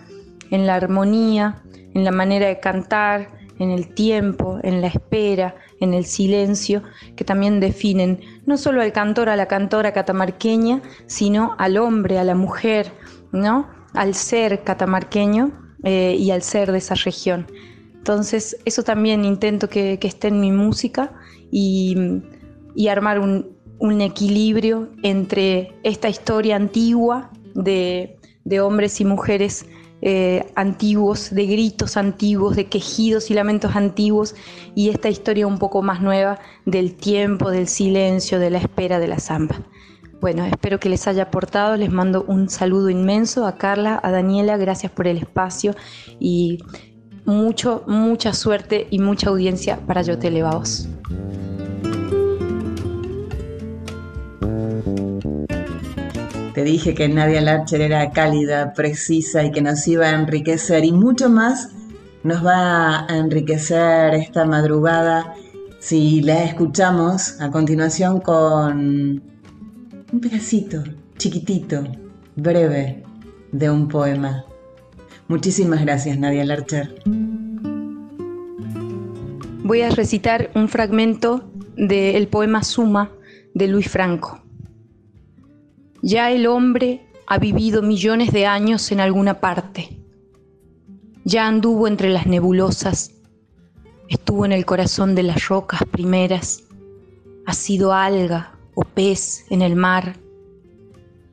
en 0.52 0.68
la 0.68 0.76
armonía, 0.76 1.62
en 1.94 2.04
la 2.04 2.12
manera 2.12 2.48
de 2.48 2.60
cantar, 2.60 3.30
en 3.60 3.72
el 3.72 3.94
tiempo, 3.94 4.60
en 4.64 4.82
la 4.82 4.88
espera, 4.88 5.56
en 5.80 5.94
el 5.94 6.06
silencio, 6.06 6.84
que 7.16 7.24
también 7.24 7.60
definen 7.60 8.20
no 8.46 8.58
solo 8.58 8.82
al 8.82 8.92
cantor, 8.92 9.30
a 9.30 9.36
la 9.36 9.48
cantora 9.48 9.94
catamarqueña, 9.94 10.82
sino 11.08 11.56
al 11.58 11.78
hombre, 11.78 12.20
a 12.20 12.24
la 12.24 12.36
mujer, 12.36 12.92
¿no? 13.32 13.68
al 13.94 14.14
ser 14.14 14.64
catamarqueño 14.64 15.52
eh, 15.84 16.16
y 16.18 16.32
al 16.32 16.42
ser 16.42 16.72
de 16.72 16.78
esa 16.78 16.96
región. 16.96 17.48
Entonces, 17.96 18.58
eso 18.66 18.84
también 18.84 19.26
intento 19.26 19.68
que, 19.68 20.00
esté 20.02 20.30
en 20.30 20.40
mi 20.40 20.52
música 20.52 21.12
y, 21.52 21.96
armar 22.90 23.20
un, 23.20 23.56
equilibrio 24.02 24.90
entre 25.04 25.74
esta 25.84 26.10
historia 26.10 26.56
antigua 26.56 27.32
de, 27.54 28.18
hombres 28.62 29.02
y 29.02 29.06
mujeres 29.06 29.66
eh, 30.02 30.52
antiguos, 30.56 31.34
de 31.34 31.46
gritos 31.46 31.98
antiguos, 31.98 32.56
de 32.56 32.66
quejidos 32.68 33.32
y 33.32 33.34
lamentos 33.34 33.76
antiguos, 33.76 34.36
y 34.76 34.90
esta 34.90 35.10
historia 35.10 35.48
un 35.48 35.58
poco 35.58 35.82
más 35.82 36.02
nueva 36.02 36.40
del 36.66 36.96
tiempo, 36.96 37.52
del 37.52 37.68
silencio, 37.68 38.40
de 38.40 38.50
la 38.50 38.60
espera 38.60 39.00
de 39.00 39.08
la 39.08 39.20
samba. 39.20 39.56
Bueno, 40.20 40.46
espero 40.46 40.80
que 40.80 40.90
les 40.90 41.08
haya 41.08 41.24
aportado. 41.24 41.78
Les 41.78 41.92
mando 41.92 42.26
un 42.28 42.50
saludo 42.50 42.90
inmenso 42.90 43.46
a 43.46 43.58
Carla, 43.58 44.00
a 44.02 44.12
Daniela. 44.12 44.58
Gracias 44.58 44.92
por 44.92 45.08
el 45.08 45.18
espacio 45.18 45.76
y 46.20 46.58
mucho, 47.26 47.84
mucha 47.88 48.34
suerte 48.34 48.88
y 48.90 49.00
mucha 49.00 49.30
audiencia 49.30 49.80
para 49.86 50.02
Yo 50.02 50.18
Te 50.18 50.30
Elevaos. 50.30 50.88
Te 56.58 56.64
dije 56.64 56.96
que 56.96 57.08
Nadia 57.08 57.40
Larcher 57.40 57.82
era 57.82 58.10
cálida, 58.10 58.74
precisa 58.74 59.44
y 59.44 59.52
que 59.52 59.62
nos 59.62 59.88
iba 59.88 60.08
a 60.08 60.16
enriquecer 60.16 60.84
y 60.86 60.92
mucho 60.92 61.30
más 61.30 61.70
nos 62.24 62.44
va 62.44 63.06
a 63.06 63.16
enriquecer 63.16 64.16
esta 64.16 64.44
madrugada 64.44 65.36
si 65.78 66.22
la 66.22 66.44
escuchamos 66.44 67.40
a 67.40 67.52
continuación 67.52 68.22
con 68.22 69.22
un 70.12 70.20
pedacito 70.20 70.84
chiquitito, 71.20 71.84
breve, 72.36 73.04
de 73.52 73.70
un 73.70 73.88
poema. 73.88 74.44
Muchísimas 75.28 75.84
gracias, 75.84 76.18
Nadia 76.18 76.44
Larcher. 76.44 77.04
Voy 79.64 79.82
a 79.82 79.92
recitar 79.92 80.50
un 80.56 80.68
fragmento 80.68 81.52
del 81.76 82.28
poema 82.28 82.64
Suma 82.64 83.12
de 83.54 83.68
Luis 83.68 83.88
Franco. 83.88 84.47
Ya 86.10 86.32
el 86.32 86.48
hombre 86.48 87.06
ha 87.26 87.38
vivido 87.38 87.82
millones 87.82 88.32
de 88.32 88.46
años 88.46 88.94
en 88.94 89.02
alguna 89.02 89.42
parte. 89.42 90.00
Ya 91.26 91.46
anduvo 91.46 91.86
entre 91.86 92.08
las 92.08 92.26
nebulosas, 92.28 93.12
estuvo 94.08 94.46
en 94.46 94.54
el 94.54 94.66
corazón 94.66 95.16
de 95.16 95.24
las 95.24 95.50
rocas 95.50 95.82
primeras, 95.92 96.64
ha 97.46 97.54
sido 97.54 97.92
alga, 97.92 98.58
o 98.74 98.84
pez 98.84 99.48
en 99.50 99.62
el 99.62 99.76
mar, 99.76 100.16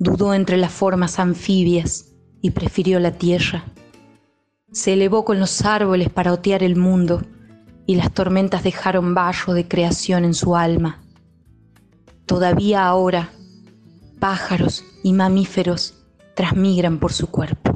dudó 0.01 0.35
entre 0.35 0.57
las 0.57 0.73
formas 0.73 1.21
anfibias 1.21 2.13
y 2.43 2.51
prefirió 2.51 2.99
la 2.99 3.13
tierra. 3.13 3.67
Se 4.73 4.95
elevó 4.95 5.25
con 5.25 5.39
los 5.39 5.65
árboles 5.65 6.11
para 6.11 6.33
otear 6.33 6.65
el 6.65 6.75
mundo 6.75 7.23
y 7.87 7.95
las 7.95 8.11
tormentas 8.13 8.65
dejaron 8.65 9.15
barro 9.15 9.55
de 9.55 9.69
creación 9.69 10.25
en 10.25 10.35
su 10.35 10.57
alma. 10.57 11.01
Todavía 12.27 12.85
ahora, 12.89 13.31
pájaros 14.25 14.83
y 15.03 15.13
mamíferos 15.13 15.93
transmigran 16.35 16.99
por 16.99 17.13
su 17.13 17.27
cuerpo. 17.27 17.74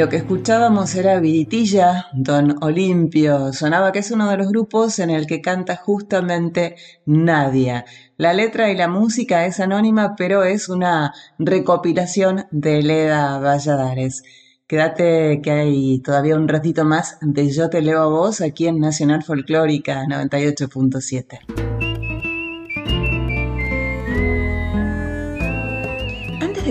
Lo 0.00 0.08
que 0.08 0.16
escuchábamos 0.16 0.94
era 0.94 1.20
Viritilla, 1.20 2.06
Don 2.14 2.56
Olimpio. 2.64 3.52
Sonaba 3.52 3.92
que 3.92 3.98
es 3.98 4.10
uno 4.10 4.30
de 4.30 4.38
los 4.38 4.48
grupos 4.48 4.98
en 4.98 5.10
el 5.10 5.26
que 5.26 5.42
canta 5.42 5.76
justamente 5.76 6.76
Nadia. 7.04 7.84
La 8.16 8.32
letra 8.32 8.70
y 8.70 8.76
la 8.76 8.88
música 8.88 9.44
es 9.44 9.60
anónima, 9.60 10.14
pero 10.16 10.42
es 10.42 10.70
una 10.70 11.12
recopilación 11.38 12.46
de 12.50 12.80
Leda 12.80 13.40
Valladares. 13.40 14.22
Quédate 14.66 15.42
que 15.42 15.50
hay 15.50 15.98
todavía 15.98 16.36
un 16.36 16.48
ratito 16.48 16.86
más 16.86 17.18
de 17.20 17.50
Yo 17.50 17.68
te 17.68 17.82
leo 17.82 18.00
a 18.00 18.06
vos 18.06 18.40
aquí 18.40 18.68
en 18.68 18.80
Nacional 18.80 19.22
Folclórica 19.22 20.04
98.7. 20.06 21.79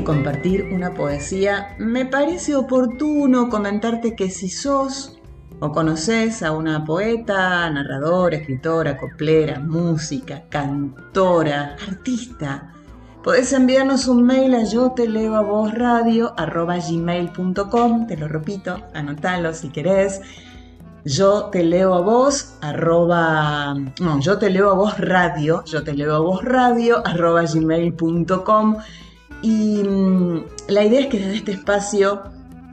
compartir 0.10 0.64
una 0.74 0.96
poesía, 0.96 1.76
me 1.78 2.04
parece 2.04 2.56
oportuno 2.56 3.48
comentarte 3.48 4.16
que 4.16 4.32
si 4.32 4.50
sos 4.50 5.20
o 5.60 5.72
conoces 5.72 6.42
a 6.42 6.52
una 6.52 6.84
poeta, 6.84 7.70
narradora, 7.70 8.38
escritora, 8.38 8.98
coplera, 8.98 9.60
música, 9.60 10.46
cantora, 10.50 11.76
artista, 11.88 12.74
podés 13.24 13.54
enviarnos 13.54 14.08
un 14.08 14.24
mail 14.24 14.56
a 14.56 14.64
yo 14.64 14.94
te 14.94 15.08
leo 15.08 15.36
a 15.36 15.42
vos 15.42 15.76
radio 15.76 16.34
arroba 16.38 16.80
gmail.com, 16.80 18.08
te 18.08 18.18
lo 18.18 18.28
repito, 18.28 18.82
anotalo 18.96 19.54
si 19.54 19.70
querés. 19.70 20.22
Yo 21.06 21.46
te 21.52 21.64
leo 21.64 21.94
a 21.94 22.02
vos, 22.02 22.58
arroba, 22.62 23.76
no, 24.02 24.20
yo 24.20 24.40
te 24.40 24.50
leo 24.50 24.72
a 24.72 24.74
vos 24.74 24.98
radio, 24.98 25.64
yo 25.66 25.84
te 25.84 25.94
leo 25.94 26.16
a 26.16 26.20
vos 26.20 26.44
radio, 26.44 27.06
arroba 27.06 27.44
gmail.com 27.44 28.78
y 29.42 29.84
mm, 29.84 30.44
la 30.68 30.84
idea 30.84 31.02
es 31.02 31.08
que 31.08 31.20
desde 31.20 31.36
este 31.38 31.52
espacio 31.52 32.24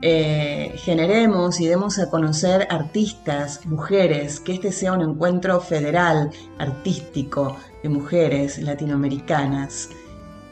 eh, 0.01 0.73
generemos 0.75 1.59
y 1.59 1.67
demos 1.67 1.97
a 1.97 2.09
conocer 2.09 2.67
artistas, 2.69 3.65
mujeres, 3.65 4.39
que 4.39 4.53
este 4.53 4.71
sea 4.71 4.93
un 4.93 5.01
encuentro 5.01 5.59
federal, 5.59 6.29
artístico, 6.59 7.57
de 7.81 7.89
mujeres 7.89 8.59
latinoamericanas. 8.59 9.89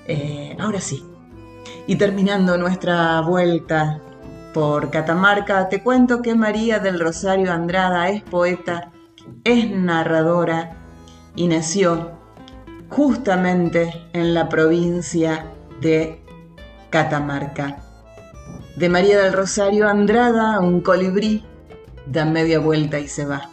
Eh, 0.08 0.56
ahora 0.60 0.82
sí. 0.82 1.04
Y 1.88 1.97
terminando 1.97 2.58
nuestra 2.58 3.21
vuelta 3.21 4.01
por 4.54 4.89
Catamarca, 4.89 5.69
te 5.69 5.84
cuento 5.84 6.21
que 6.21 6.34
María 6.34 6.80
del 6.80 6.99
Rosario 6.99 7.51
Andrada 7.51 8.10
es 8.10 8.23
poeta, 8.23 8.91
es 9.43 9.69
narradora 9.69 10.78
y 11.36 11.47
nació 11.47 12.12
justamente 12.89 14.08
en 14.13 14.34
la 14.34 14.47
provincia 14.49 15.51
de 15.81 16.19
Catamarca. 16.89 17.77
De 18.75 18.89
María 18.89 19.21
del 19.21 19.33
Rosario 19.33 19.88
Andrada, 19.88 20.59
un 20.59 20.81
colibrí 20.81 21.43
da 22.05 22.25
media 22.25 22.59
vuelta 22.59 22.99
y 22.99 23.07
se 23.07 23.25
va. 23.25 23.49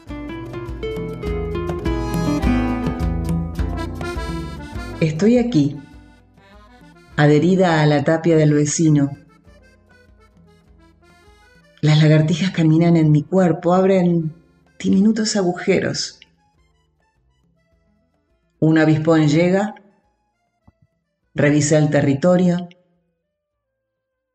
Estoy 5.00 5.38
aquí, 5.38 5.80
adherida 7.16 7.82
a 7.82 7.86
la 7.86 8.04
tapia 8.04 8.36
del 8.36 8.54
vecino. 8.54 9.10
Las 11.80 12.00
lagartijas 12.00 12.52
caminan 12.52 12.96
en 12.96 13.10
mi 13.10 13.24
cuerpo, 13.24 13.74
abren 13.74 14.32
diminutos 14.78 15.34
agujeros. 15.34 16.20
Un 18.60 18.78
avispón 18.78 19.26
llega 19.26 19.74
revisa 21.34 21.78
el 21.78 21.90
territorio, 21.90 22.68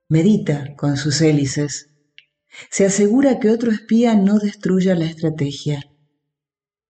medita 0.09 0.75
con 0.75 0.97
sus 0.97 1.21
hélices, 1.21 1.89
se 2.69 2.85
asegura 2.85 3.39
que 3.39 3.51
otro 3.51 3.71
espía 3.71 4.15
no 4.15 4.39
destruya 4.39 4.95
la 4.95 5.05
estrategia. 5.05 5.83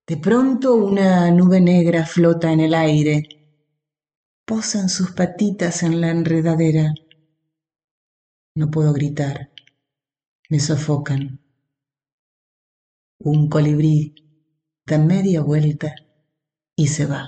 De 0.08 0.18
pronto 0.18 0.76
una 0.76 1.30
nube 1.32 1.60
negra 1.60 2.06
flota 2.06 2.52
en 2.52 2.62
el 2.62 2.74
aire, 2.74 3.24
posan 4.46 4.88
sus 4.88 5.12
patitas 5.12 5.84
en 5.84 6.00
la 6.00 6.10
enredadera. 6.10 6.94
No 8.56 8.72
puedo 8.72 8.94
gritar, 8.94 9.52
me 10.50 10.60
sofocan. 10.60 11.42
Un 13.20 13.50
colibrí 13.50 14.16
da 14.86 14.98
media 14.98 15.42
vuelta 15.42 15.94
y 16.78 16.88
se 16.88 17.06
va. 17.06 17.28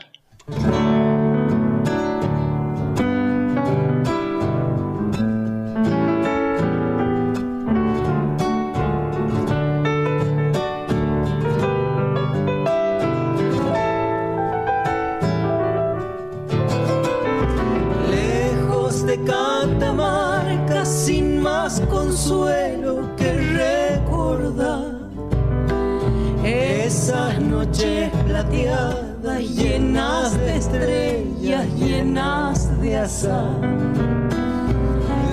Azar. 33.19 33.59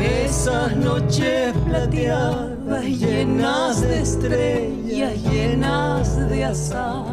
Esas 0.00 0.76
noches 0.76 1.54
plateadas 1.66 2.84
llenas 2.84 3.80
de 3.80 4.00
estrellas, 4.00 5.22
llenas 5.30 6.28
de 6.28 6.44
azar. 6.44 7.04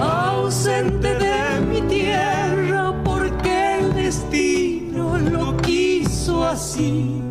Ausente 0.00 1.14
de 1.14 1.60
mi 1.68 1.80
tierra 1.82 2.94
porque 3.04 3.78
el 3.78 3.94
destino 3.94 5.18
lo 5.18 5.56
quiso 5.58 6.44
así 6.44 7.22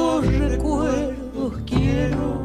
tus 0.00 0.26
recuerdos 0.38 1.52
quiero 1.66 2.42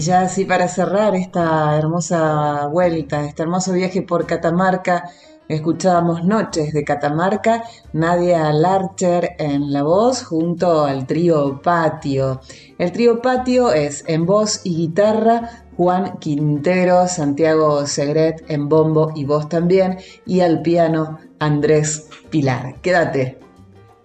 Y 0.00 0.02
ya 0.02 0.22
así 0.22 0.46
para 0.46 0.66
cerrar 0.66 1.14
esta 1.14 1.76
hermosa 1.76 2.68
vuelta, 2.68 3.26
este 3.26 3.42
hermoso 3.42 3.74
viaje 3.74 4.00
por 4.00 4.24
Catamarca, 4.24 5.10
escuchábamos 5.46 6.24
Noches 6.24 6.72
de 6.72 6.84
Catamarca, 6.84 7.64
Nadia 7.92 8.50
Larcher 8.50 9.36
en 9.38 9.70
la 9.74 9.82
voz 9.82 10.24
junto 10.24 10.86
al 10.86 11.06
trío 11.06 11.60
Patio. 11.60 12.40
El 12.78 12.92
trío 12.92 13.20
Patio 13.20 13.74
es 13.74 14.02
en 14.06 14.24
voz 14.24 14.62
y 14.64 14.74
guitarra 14.74 15.66
Juan 15.76 16.16
Quintero, 16.18 17.06
Santiago 17.06 17.86
Segret 17.86 18.42
en 18.48 18.70
bombo 18.70 19.12
y 19.14 19.26
voz 19.26 19.50
también, 19.50 19.98
y 20.24 20.40
al 20.40 20.62
piano 20.62 21.18
Andrés 21.40 22.08
Pilar. 22.30 22.80
Quédate, 22.80 23.38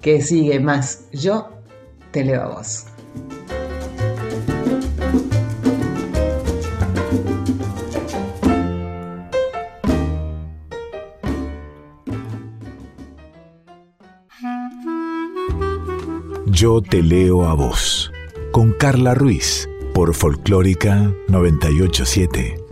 que 0.01 0.21
sigue 0.21 0.59
más. 0.59 1.05
Yo 1.13 1.51
te 2.11 2.25
leo 2.25 2.41
a 2.41 2.47
vos. 2.47 2.87
Yo 16.55 16.81
te 16.81 17.03
leo 17.03 17.43
a 17.43 17.53
vos, 17.53 18.11
con 18.53 18.71
Carla 18.71 19.13
Ruiz, 19.13 19.69
por 19.93 20.13
Folclórica 20.13 21.13
987. 21.27 22.63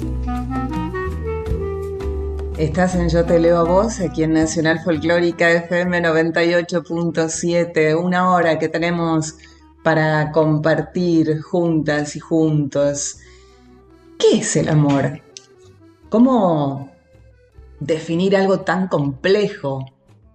Estás 2.58 2.96
en 2.96 3.10
Yo 3.10 3.26
te 3.26 3.39
leo 3.39 3.58
a 3.58 3.63
vos, 3.63 4.00
aquí 4.00 4.24
en 4.24 4.36
Nacional 4.36 4.80
Folclórica 4.80 5.52
FM 5.52 6.02
98.7, 6.02 8.02
una 8.02 8.32
hora 8.32 8.58
que 8.58 8.69
tenemos 8.69 9.36
para 9.84 10.32
compartir 10.32 11.41
juntas 11.41 12.15
y 12.15 12.22
juntos. 12.22 13.17
¿Qué 14.17 14.38
es 14.38 14.56
el 14.56 14.69
amor? 14.69 15.19
¿Cómo 16.08 16.89
definir 17.82 18.38
algo 18.38 18.62
tan 18.62 18.88
complejo, 18.88 19.86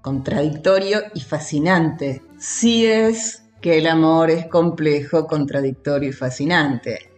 contradictorio 0.02 1.00
y 1.14 1.22
fascinante? 1.22 2.27
Si 2.38 2.86
es 2.86 3.42
que 3.60 3.78
el 3.78 3.88
amor 3.88 4.30
es 4.30 4.46
complejo, 4.46 5.26
contradictorio 5.26 6.10
y 6.10 6.12
fascinante. 6.12 7.10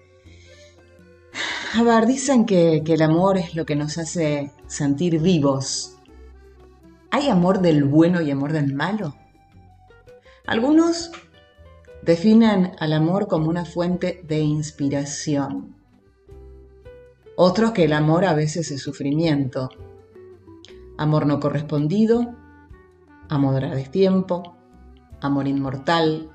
A 1.74 1.82
ver, 1.82 2.06
dicen 2.06 2.46
que, 2.46 2.82
que, 2.82 2.94
el 2.94 3.02
amor 3.02 3.36
es 3.36 3.54
lo 3.54 3.66
que 3.66 3.76
nos 3.76 3.98
hace 3.98 4.50
sentir 4.66 5.20
vivos. 5.20 5.98
¿Hay 7.10 7.28
amor 7.28 7.60
del 7.60 7.84
bueno 7.84 8.22
y 8.22 8.30
amor 8.30 8.52
del 8.52 8.72
malo? 8.72 9.14
Algunos 10.46 11.12
definen 12.02 12.72
al 12.78 12.94
amor 12.94 13.28
como 13.28 13.50
una 13.50 13.66
fuente 13.66 14.24
de 14.26 14.40
inspiración. 14.40 15.76
Otros 17.36 17.72
que 17.72 17.84
el 17.84 17.92
amor 17.92 18.24
a 18.24 18.32
veces 18.32 18.70
es 18.70 18.80
sufrimiento. 18.80 19.68
Amor 20.96 21.26
no 21.26 21.40
correspondido, 21.40 22.34
amor 23.28 23.64
a 23.64 23.74
destiempo, 23.74 24.56
amor 25.20 25.46
inmortal, 25.46 26.30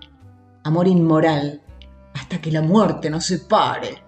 amor 0.64 0.88
inmoral, 0.88 1.62
hasta 2.14 2.40
que 2.40 2.52
la 2.52 2.62
muerte 2.62 3.10
nos 3.10 3.26
separe. 3.26 4.04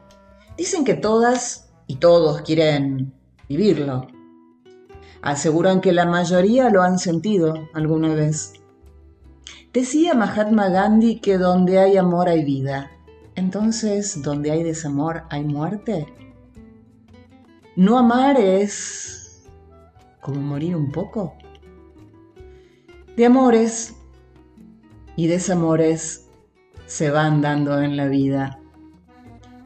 Dicen 0.57 0.83
que 0.83 0.95
todas 0.95 1.69
y 1.87 1.97
todos 1.97 2.41
quieren 2.41 3.13
vivirlo. 3.47 4.07
Aseguran 5.21 5.81
que 5.81 5.91
la 5.91 6.05
mayoría 6.05 6.69
lo 6.69 6.81
han 6.81 6.99
sentido 6.99 7.53
alguna 7.73 8.13
vez. 8.13 8.53
Decía 9.73 10.13
Mahatma 10.13 10.69
Gandhi 10.69 11.19
que 11.19 11.37
donde 11.37 11.79
hay 11.79 11.97
amor 11.97 12.29
hay 12.29 12.43
vida. 12.43 12.91
Entonces, 13.35 14.21
donde 14.23 14.51
hay 14.51 14.63
desamor 14.63 15.23
hay 15.29 15.43
muerte. 15.43 16.07
No 17.75 17.99
amar 17.99 18.39
es 18.39 19.47
como 20.21 20.41
morir 20.41 20.75
un 20.75 20.91
poco. 20.91 21.35
De 23.15 23.25
amores 23.25 23.96
y 25.17 25.27
desamores 25.27 26.29
se 26.85 27.09
van 27.09 27.41
dando 27.41 27.81
en 27.81 27.97
la 27.97 28.07
vida. 28.07 28.61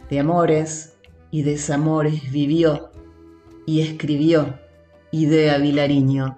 De 0.10 0.20
amores 0.20 0.98
y 1.30 1.44
desamores 1.44 2.32
vivió 2.32 2.90
y 3.68 3.82
escribió 3.82 4.58
Idea 5.12 5.58
Vilariño. 5.58 6.38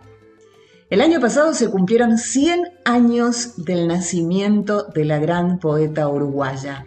El 0.89 0.99
año 0.99 1.21
pasado 1.21 1.53
se 1.53 1.69
cumplieron 1.69 2.17
100 2.17 2.63
años 2.85 3.63
del 3.63 3.87
nacimiento 3.87 4.83
de 4.83 5.05
la 5.05 5.19
gran 5.19 5.59
poeta 5.59 6.09
uruguaya. 6.09 6.85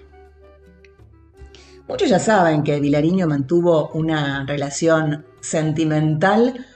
Muchos 1.88 2.08
ya 2.08 2.18
saben 2.18 2.64
que 2.64 2.80
Vilariño 2.80 3.28
mantuvo 3.28 3.90
una 3.90 4.44
relación 4.46 5.24
sentimental 5.40 6.66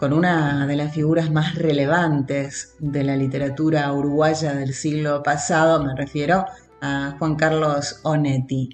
con 0.00 0.14
una 0.14 0.66
de 0.66 0.76
las 0.76 0.94
figuras 0.94 1.30
más 1.30 1.56
relevantes 1.56 2.74
de 2.78 3.04
la 3.04 3.16
literatura 3.16 3.92
uruguaya 3.92 4.54
del 4.54 4.72
siglo 4.72 5.22
pasado, 5.22 5.84
me 5.84 5.94
refiero 5.94 6.46
a 6.80 7.16
Juan 7.18 7.36
Carlos 7.36 8.00
Onetti. 8.02 8.70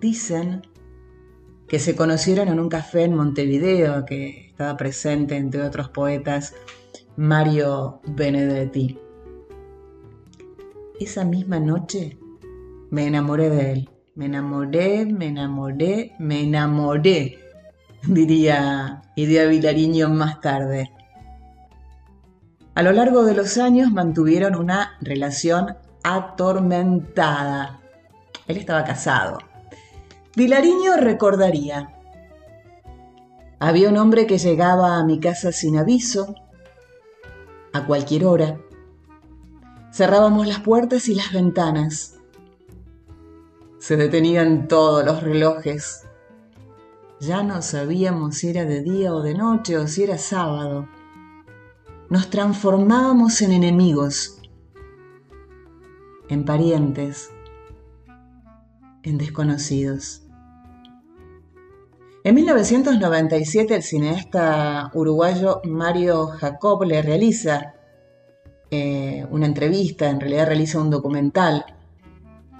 Dicen 0.00 0.62
que 1.68 1.78
se 1.78 1.94
conocieron 1.94 2.48
en 2.48 2.58
un 2.58 2.70
café 2.70 3.02
en 3.04 3.14
Montevideo, 3.14 4.06
que 4.06 4.46
estaba 4.46 4.78
presente, 4.78 5.36
entre 5.36 5.60
otros 5.62 5.90
poetas, 5.90 6.54
Mario 7.18 8.00
Benedetti. 8.06 8.98
Esa 10.98 11.26
misma 11.26 11.60
noche 11.60 12.16
me 12.88 13.06
enamoré 13.06 13.50
de 13.50 13.72
él. 13.72 13.90
Me 14.14 14.24
enamoré, 14.24 15.04
me 15.04 15.26
enamoré, 15.26 16.14
me 16.18 16.44
enamoré 16.44 17.45
diría 18.06 19.02
Idea 19.16 19.46
Vilariño 19.46 20.08
más 20.08 20.40
tarde. 20.40 20.92
A 22.74 22.82
lo 22.82 22.92
largo 22.92 23.24
de 23.24 23.34
los 23.34 23.58
años 23.58 23.90
mantuvieron 23.90 24.54
una 24.54 24.96
relación 25.00 25.76
atormentada. 26.02 27.80
Él 28.46 28.58
estaba 28.58 28.84
casado. 28.84 29.38
Vilariño 30.36 30.96
recordaría. 30.96 31.92
Había 33.58 33.88
un 33.88 33.96
hombre 33.96 34.26
que 34.26 34.38
llegaba 34.38 34.98
a 34.98 35.04
mi 35.04 35.18
casa 35.18 35.50
sin 35.50 35.78
aviso, 35.78 36.34
a 37.72 37.86
cualquier 37.86 38.26
hora. 38.26 38.60
Cerrábamos 39.90 40.46
las 40.46 40.60
puertas 40.60 41.08
y 41.08 41.14
las 41.14 41.32
ventanas. 41.32 42.18
Se 43.78 43.96
detenían 43.96 44.68
todos 44.68 45.04
los 45.04 45.22
relojes 45.22 46.05
ya 47.20 47.42
no 47.42 47.62
sabíamos 47.62 48.36
si 48.38 48.50
era 48.50 48.64
de 48.64 48.82
día 48.82 49.14
o 49.14 49.22
de 49.22 49.34
noche 49.34 49.78
o 49.78 49.86
si 49.86 50.02
era 50.02 50.18
sábado. 50.18 50.88
Nos 52.10 52.30
transformábamos 52.30 53.40
en 53.42 53.52
enemigos, 53.52 54.40
en 56.28 56.44
parientes, 56.44 57.30
en 59.02 59.18
desconocidos. 59.18 60.22
En 62.22 62.34
1997 62.34 63.76
el 63.76 63.82
cineasta 63.82 64.90
uruguayo 64.94 65.60
Mario 65.64 66.26
Jacob 66.26 66.84
le 66.84 67.00
realiza 67.00 67.74
eh, 68.70 69.24
una 69.30 69.46
entrevista, 69.46 70.10
en 70.10 70.20
realidad 70.20 70.46
realiza 70.46 70.80
un 70.80 70.90
documental 70.90 71.64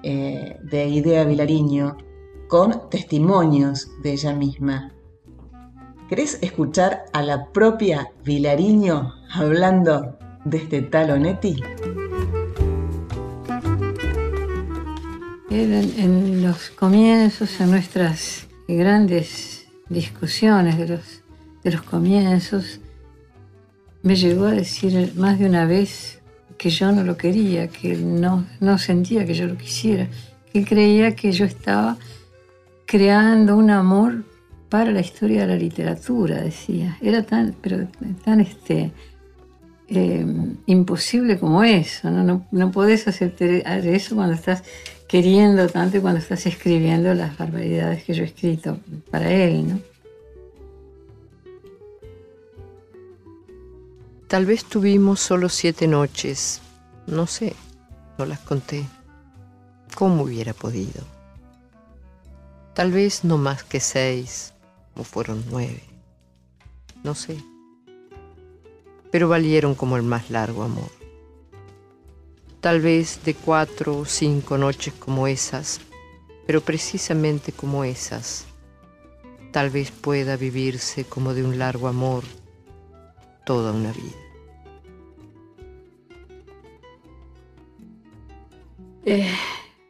eh, 0.05 0.57
de 0.62 0.87
Idea 0.87 1.25
Vilariño 1.25 1.97
con 2.48 2.88
testimonios 2.90 3.90
de 4.02 4.12
ella 4.12 4.32
misma. 4.32 4.92
¿Querés 6.09 6.38
escuchar 6.40 7.04
a 7.12 7.22
la 7.22 7.46
propia 7.52 8.12
Vilariño 8.24 9.12
hablando 9.32 10.16
de 10.44 10.59
este 10.59 10.82
talonetti? 10.82 11.56
En, 15.50 16.42
los 16.42 16.70
comienzos, 16.70 17.61
en 17.61 17.70
nuestras 17.70 18.46
grandes 18.68 19.66
discusiones 19.88 20.78
de 20.78 20.88
los, 20.88 21.22
de 21.64 21.70
los 21.72 21.82
comienzos, 21.82 22.80
me 24.02 24.14
llegó 24.14 24.44
a 24.44 24.52
decir 24.52 25.14
más 25.16 25.38
de 25.38 25.46
una 25.46 25.64
vez 25.64 26.20
que 26.59 26.70
yo 26.70 26.92
no 26.92 27.02
lo 27.02 27.16
quería, 27.16 27.68
que 27.68 27.96
no, 27.96 28.46
no 28.61 28.78
sentía 28.78 29.24
que 29.26 29.35
yo 29.35 29.46
lo 29.46 29.56
quisiera, 29.56 30.09
que 30.52 30.64
creía 30.64 31.16
que 31.16 31.32
yo 31.32 31.44
estaba 31.44 31.96
creando 32.87 33.57
un 33.57 33.70
amor 33.70 34.25
para 34.68 34.90
la 34.90 35.01
historia 35.01 35.42
de 35.42 35.49
la 35.49 35.57
literatura, 35.57 36.40
decía. 36.40 36.96
Era 37.01 37.22
tan, 37.25 37.55
pero 37.61 37.87
tan 38.25 38.40
este, 38.40 38.92
em, 39.88 40.57
imposible 40.66 41.38
como 41.38 41.62
eso, 41.62 42.11
¿no? 42.11 42.46
¿no? 42.51 42.72
podés 42.72 43.07
aceptar 43.09 43.87
eso 43.87 44.14
cuando 44.14 44.35
estás 44.35 44.62
queriendo 45.09 45.68
tanto 45.68 45.99
y 45.99 46.01
cuando 46.01 46.18
estás 46.18 46.46
escribiendo 46.46 47.14
las 47.14 47.37
barbaridades 47.37 48.05
que 48.05 48.14
yo 48.14 48.22
he 48.22 48.27
escrito 48.27 48.79
para 49.11 49.31
él, 49.31 49.68
¿no? 49.68 49.81
Tal 54.27 54.44
vez 54.44 54.64
tuvimos 54.64 55.20
solo 55.20 55.49
siete 55.49 55.87
noches, 55.87 56.61
no 57.07 57.29
sé, 57.29 57.55
no 58.18 58.27
las 58.27 58.40
conté. 58.40 58.85
¿Cómo 59.94 60.25
hubiera 60.25 60.53
podido? 60.53 61.15
Tal 62.76 62.92
vez 62.92 63.24
no 63.24 63.38
más 63.38 63.64
que 63.64 63.80
seis, 63.80 64.52
o 64.94 65.02
fueron 65.02 65.42
nueve, 65.50 65.82
no 67.02 67.14
sé. 67.14 67.42
Pero 69.10 69.30
valieron 69.30 69.74
como 69.74 69.96
el 69.96 70.02
más 70.02 70.28
largo 70.28 70.62
amor. 70.62 70.90
Tal 72.60 72.82
vez 72.82 73.24
de 73.24 73.32
cuatro 73.32 73.96
o 73.96 74.04
cinco 74.04 74.58
noches 74.58 74.92
como 74.92 75.26
esas, 75.26 75.80
pero 76.46 76.60
precisamente 76.60 77.50
como 77.50 77.82
esas, 77.82 78.44
tal 79.52 79.70
vez 79.70 79.90
pueda 79.90 80.36
vivirse 80.36 81.06
como 81.06 81.32
de 81.32 81.44
un 81.44 81.58
largo 81.58 81.88
amor 81.88 82.24
toda 83.46 83.72
una 83.72 83.90
vida. 83.92 84.20
Eh, 89.06 89.34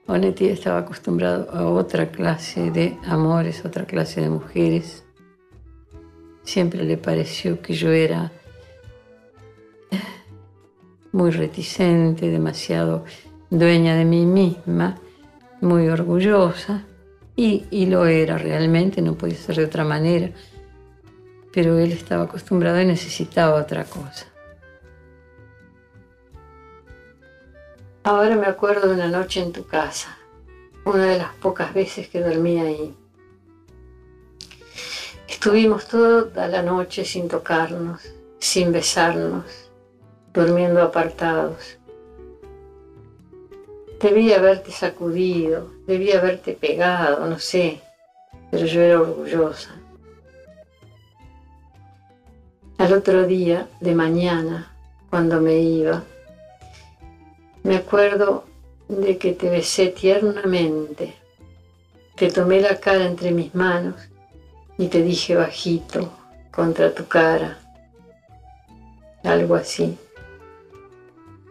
Onetti 0.08 0.46
estaba 0.46 0.78
acostumbrado 0.78 1.50
a 1.50 1.66
otra 1.66 2.10
clase 2.12 2.70
de 2.70 2.96
amores, 3.06 3.64
otra 3.64 3.86
clase 3.86 4.20
de 4.20 4.30
mujeres. 4.30 5.04
Siempre 6.44 6.84
le 6.84 6.96
pareció 6.96 7.60
que 7.60 7.74
yo 7.74 7.90
era 7.90 8.30
muy 11.10 11.30
reticente, 11.30 12.30
demasiado 12.30 13.04
dueña 13.50 13.96
de 13.96 14.04
mí 14.04 14.26
misma, 14.26 14.96
muy 15.60 15.88
orgullosa, 15.88 16.84
y 17.34 17.86
lo 17.86 18.06
era 18.06 18.38
realmente, 18.38 19.02
no 19.02 19.14
podía 19.14 19.36
ser 19.36 19.56
de 19.56 19.64
otra 19.64 19.84
manera, 19.84 20.30
pero 21.52 21.78
él 21.78 21.92
estaba 21.92 22.24
acostumbrado 22.24 22.80
y 22.80 22.86
necesitaba 22.86 23.60
otra 23.60 23.84
cosa. 23.84 24.26
Ahora 28.06 28.36
me 28.36 28.46
acuerdo 28.46 28.86
de 28.86 28.94
una 28.94 29.08
noche 29.08 29.42
en 29.42 29.50
tu 29.50 29.66
casa, 29.66 30.16
una 30.84 31.06
de 31.06 31.18
las 31.18 31.34
pocas 31.34 31.74
veces 31.74 32.06
que 32.06 32.20
dormí 32.20 32.60
ahí. 32.60 32.94
Estuvimos 35.26 35.88
toda 35.88 36.46
la 36.46 36.62
noche 36.62 37.04
sin 37.04 37.26
tocarnos, 37.26 38.00
sin 38.38 38.70
besarnos, 38.70 39.44
durmiendo 40.32 40.82
apartados. 40.82 41.78
Debía 44.00 44.36
haberte 44.36 44.70
sacudido, 44.70 45.72
debía 45.88 46.20
haberte 46.20 46.52
pegado, 46.52 47.26
no 47.26 47.40
sé, 47.40 47.80
pero 48.52 48.66
yo 48.66 48.82
era 48.82 49.00
orgullosa. 49.00 49.74
Al 52.78 52.92
otro 52.92 53.26
día, 53.26 53.66
de 53.80 53.96
mañana, 53.96 54.72
cuando 55.10 55.40
me 55.40 55.58
iba, 55.58 56.04
me 57.66 57.76
acuerdo 57.76 58.44
de 58.88 59.18
que 59.18 59.32
te 59.32 59.50
besé 59.50 59.88
tiernamente, 59.88 61.16
te 62.14 62.30
tomé 62.30 62.60
la 62.60 62.78
cara 62.78 63.04
entre 63.04 63.32
mis 63.32 63.56
manos 63.56 63.96
y 64.78 64.86
te 64.86 65.02
dije 65.02 65.34
bajito 65.34 66.12
contra 66.52 66.94
tu 66.94 67.06
cara, 67.08 67.58
algo 69.24 69.56
así. 69.56 69.98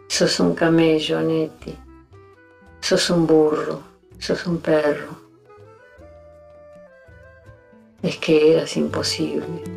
Sos 0.08 0.40
un 0.40 0.54
camello, 0.54 1.20
Neti, 1.20 1.76
sos 2.80 3.10
un 3.10 3.26
burro, 3.26 3.82
sos 4.18 4.46
un 4.46 4.58
perro. 4.58 5.20
Es 8.02 8.16
que 8.16 8.54
eras 8.54 8.74
imposible. 8.78 9.75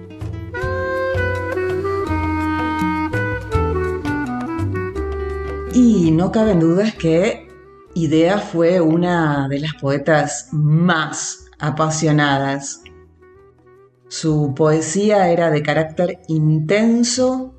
Y 5.74 6.10
no 6.12 6.32
caben 6.32 6.60
dudas 6.60 6.96
que 6.96 7.48
Idea 7.94 8.40
fue 8.40 8.82
una 8.82 9.48
de 9.48 9.60
las 9.60 9.74
poetas 9.76 10.50
más 10.52 11.46
apasionadas. 11.60 12.82
Su 14.08 14.54
poesía 14.56 15.30
era 15.30 15.52
de 15.52 15.62
carácter 15.62 16.20
intenso, 16.28 17.54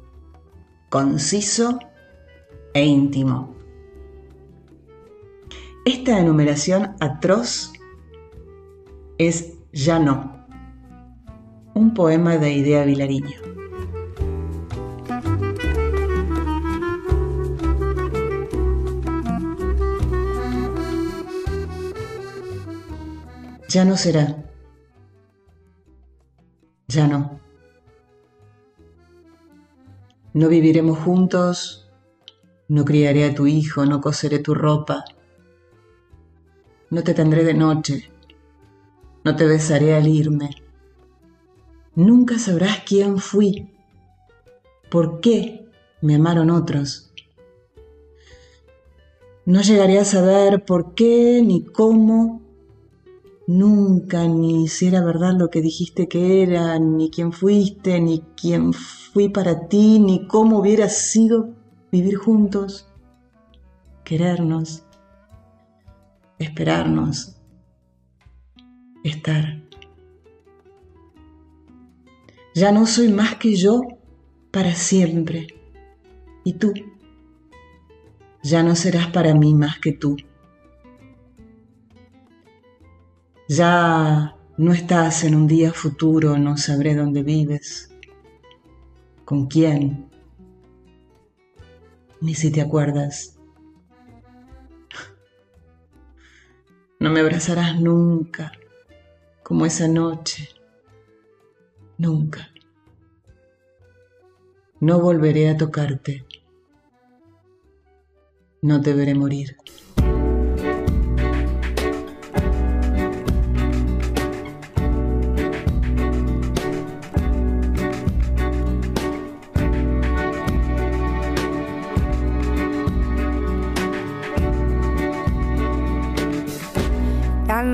conciso 0.88 1.78
e 2.74 2.84
íntimo. 2.84 3.54
Esta 5.84 6.18
enumeración 6.18 6.96
atroz 7.00 7.72
es 9.18 9.54
Ya 9.72 9.98
no, 9.98 10.46
un 11.74 11.94
poema 11.94 12.36
de 12.38 12.52
Idea 12.52 12.84
Vilariño. 12.84 13.49
Ya 23.72 23.84
no 23.84 23.96
será. 23.96 24.36
Ya 26.88 27.06
no. 27.06 27.38
No 30.32 30.48
viviremos 30.48 30.98
juntos, 30.98 31.88
no 32.66 32.84
criaré 32.84 33.24
a 33.24 33.32
tu 33.32 33.46
hijo, 33.46 33.86
no 33.86 34.00
coseré 34.00 34.40
tu 34.40 34.54
ropa, 34.54 35.04
no 36.90 37.04
te 37.04 37.14
tendré 37.14 37.44
de 37.44 37.54
noche, 37.54 38.10
no 39.22 39.36
te 39.36 39.46
besaré 39.46 39.94
al 39.94 40.08
irme. 40.08 40.50
Nunca 41.94 42.40
sabrás 42.40 42.80
quién 42.84 43.18
fui, 43.18 43.72
por 44.90 45.20
qué 45.20 45.68
me 46.00 46.16
amaron 46.16 46.50
otros. 46.50 47.12
No 49.46 49.62
llegaré 49.62 50.00
a 50.00 50.04
saber 50.04 50.64
por 50.64 50.94
qué 50.94 51.40
ni 51.44 51.64
cómo 51.64 52.49
nunca, 53.50 54.28
ni 54.28 54.68
si 54.68 54.86
era 54.86 55.04
verdad 55.04 55.34
lo 55.36 55.50
que 55.50 55.60
dijiste 55.60 56.08
que 56.08 56.42
era, 56.42 56.78
ni 56.78 57.10
quién 57.10 57.32
fuiste, 57.32 58.00
ni 58.00 58.20
quién 58.40 58.72
fui 58.72 59.28
para 59.28 59.66
ti, 59.66 59.98
ni 59.98 60.26
cómo 60.28 60.60
hubiera 60.60 60.88
sido 60.88 61.50
vivir 61.90 62.16
juntos, 62.16 62.88
querernos, 64.04 64.84
esperarnos, 66.38 67.36
estar. 69.02 69.60
Ya 72.54 72.70
no 72.70 72.86
soy 72.86 73.08
más 73.08 73.34
que 73.34 73.56
yo 73.56 73.80
para 74.52 74.74
siempre, 74.74 75.48
y 76.44 76.52
tú 76.54 76.72
ya 78.42 78.62
no 78.62 78.76
serás 78.76 79.08
para 79.08 79.34
mí 79.34 79.54
más 79.54 79.80
que 79.80 79.92
tú. 79.92 80.16
Ya 83.52 84.36
no 84.58 84.72
estás 84.72 85.24
en 85.24 85.34
un 85.34 85.48
día 85.48 85.72
futuro, 85.72 86.38
no 86.38 86.56
sabré 86.56 86.94
dónde 86.94 87.24
vives, 87.24 87.92
con 89.24 89.48
quién, 89.48 90.08
ni 92.20 92.36
si 92.36 92.52
te 92.52 92.60
acuerdas. 92.60 93.36
No 97.00 97.10
me 97.10 97.18
abrazarás 97.18 97.80
nunca, 97.80 98.52
como 99.42 99.66
esa 99.66 99.88
noche, 99.88 100.48
nunca. 101.98 102.52
No 104.78 105.00
volveré 105.00 105.48
a 105.48 105.56
tocarte, 105.56 106.24
no 108.62 108.80
te 108.80 108.94
veré 108.94 109.16
morir. 109.16 109.56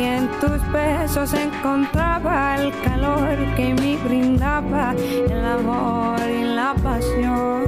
y 0.00 0.04
en 0.04 0.28
tus 0.40 0.60
besos 0.72 1.34
encontraba 1.34 2.56
el 2.56 2.72
calor 2.80 3.36
que 3.54 3.74
me 3.74 3.96
brindaba 3.98 4.94
el 4.94 5.44
amor 5.44 6.18
y 6.28 6.44
la 6.44 6.74
pasión. 6.74 7.64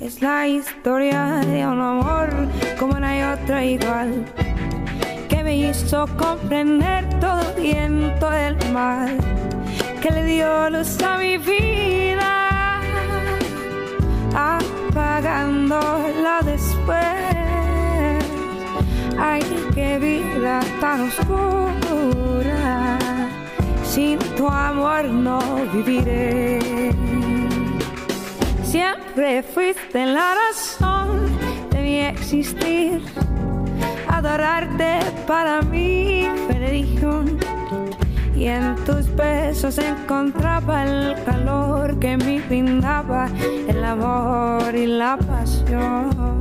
Es 0.00 0.20
la 0.20 0.46
historia 0.46 1.40
de 1.46 1.66
un 1.66 1.80
amor 1.80 2.28
como 2.78 3.00
no 3.00 3.06
hay 3.06 3.22
otra 3.22 3.64
igual, 3.64 4.26
que 5.28 5.42
me 5.42 5.56
hizo 5.56 6.06
comprender 6.18 7.08
todo 7.20 7.40
el 7.40 7.62
viento 7.62 8.30
del 8.30 8.56
mal, 8.72 9.16
que 10.02 10.10
le 10.10 10.24
dio 10.24 10.70
luz 10.70 11.02
a 11.02 11.16
mi 11.16 11.38
vida, 11.38 12.82
apagándola 14.34 16.40
después. 16.44 17.24
Ay, 19.18 19.42
qué 19.74 19.98
tan 20.80 21.08
oscura, 21.08 22.68
sin 23.84 24.18
tu 24.36 24.46
amor 24.48 25.04
no 25.04 25.40
viviré. 25.72 26.92
Siempre 28.62 29.42
fuiste 29.42 30.06
la 30.06 30.34
razón 30.34 31.08
de 31.70 31.78
mi 31.80 32.00
existir 32.00 33.00
adorarte 34.08 35.00
para 35.26 35.62
mí 35.62 36.26
religión 36.48 37.38
y 38.34 38.46
en 38.46 38.74
tus 38.84 39.14
besos 39.14 39.78
encontraba 39.78 40.84
el 40.84 41.14
calor 41.24 41.98
que 41.98 42.16
me 42.16 42.40
brindaba 42.40 43.28
el 43.68 43.84
amor 43.84 44.74
y 44.74 44.86
la 44.86 45.16
pasión. 45.16 46.33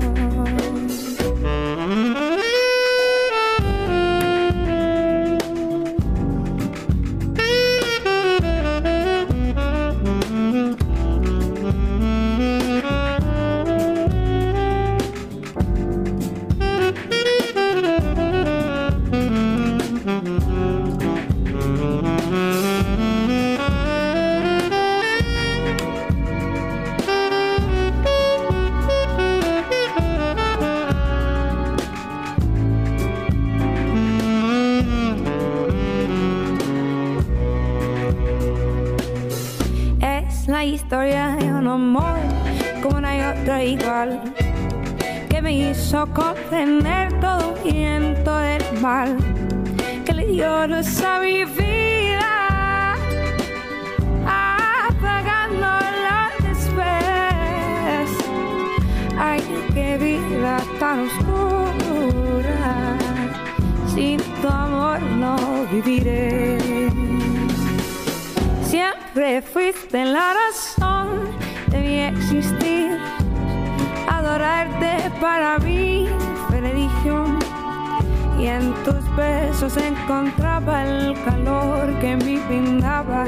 Igual 43.66 44.22
que 45.30 45.42
me 45.42 45.54
hizo 45.54 46.06
comprender 46.14 47.20
todo 47.20 47.56
viento 47.64 48.38
del 48.38 48.64
mal 48.82 49.18
que 50.06 50.14
le 50.14 50.28
dio 50.28 50.68
luz 50.68 51.02
a 51.02 51.20
mi 51.20 51.44
vida. 51.46 52.96
Apagándola 54.26 56.32
después 56.42 58.10
ay 59.18 59.42
qué 59.74 59.98
vida 59.98 60.58
tan 60.80 61.08
oscura. 61.08 62.98
Sin 63.94 64.20
tu 64.42 64.48
amor 64.48 65.02
no 65.02 65.36
viviré. 65.72 66.58
Siempre 68.64 69.42
fuiste 69.42 70.06
la 70.06 70.34
razón 70.34 71.28
de 71.68 71.80
mi 71.80 72.00
existir. 72.00 72.93
Para 75.24 75.58
mí 75.60 76.06
fue 76.50 76.60
religión. 76.60 77.40
Y 78.38 78.48
en 78.48 78.74
tus 78.84 79.16
besos 79.16 79.78
encontraba 79.78 80.84
el 80.84 81.14
calor 81.24 81.98
que 82.02 82.18
me 82.18 82.46
brindaba 82.46 83.24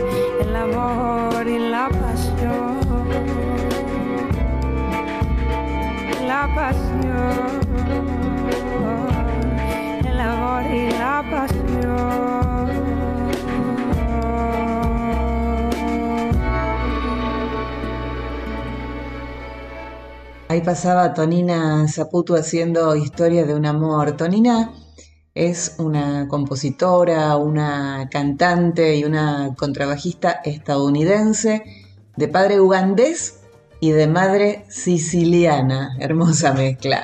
Ahí 20.55 20.61
pasaba 20.61 21.13
Tonina 21.13 21.85
Zaputo 21.89 22.33
haciendo 22.33 22.95
Historia 22.95 23.43
de 23.43 23.53
un 23.53 23.65
amor. 23.65 24.15
Tonina 24.15 24.71
es 25.33 25.75
una 25.79 26.29
compositora, 26.29 27.35
una 27.35 28.07
cantante 28.09 28.95
y 28.95 29.03
una 29.03 29.53
contrabajista 29.57 30.39
estadounidense 30.45 31.65
de 32.15 32.27
padre 32.29 32.61
ugandés 32.61 33.41
y 33.81 33.91
de 33.91 34.07
madre 34.07 34.63
siciliana. 34.69 35.97
Hermosa 35.99 36.53
mezcla. 36.53 37.03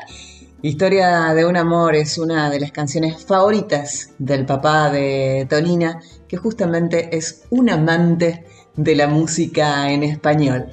Historia 0.62 1.34
de 1.34 1.44
un 1.44 1.58
amor 1.58 1.96
es 1.96 2.18
una 2.18 2.50
de 2.50 2.62
las 2.62 2.72
canciones 2.72 3.26
favoritas 3.26 4.12
del 4.18 4.46
papá 4.46 4.90
de 4.90 5.46
Tonina, 5.50 6.00
que 6.30 6.38
justamente 6.38 7.18
es 7.18 7.44
un 7.50 7.70
amante 7.70 8.46
de 8.78 8.96
la 8.96 9.08
música 9.08 9.92
en 9.92 10.04
español. 10.04 10.72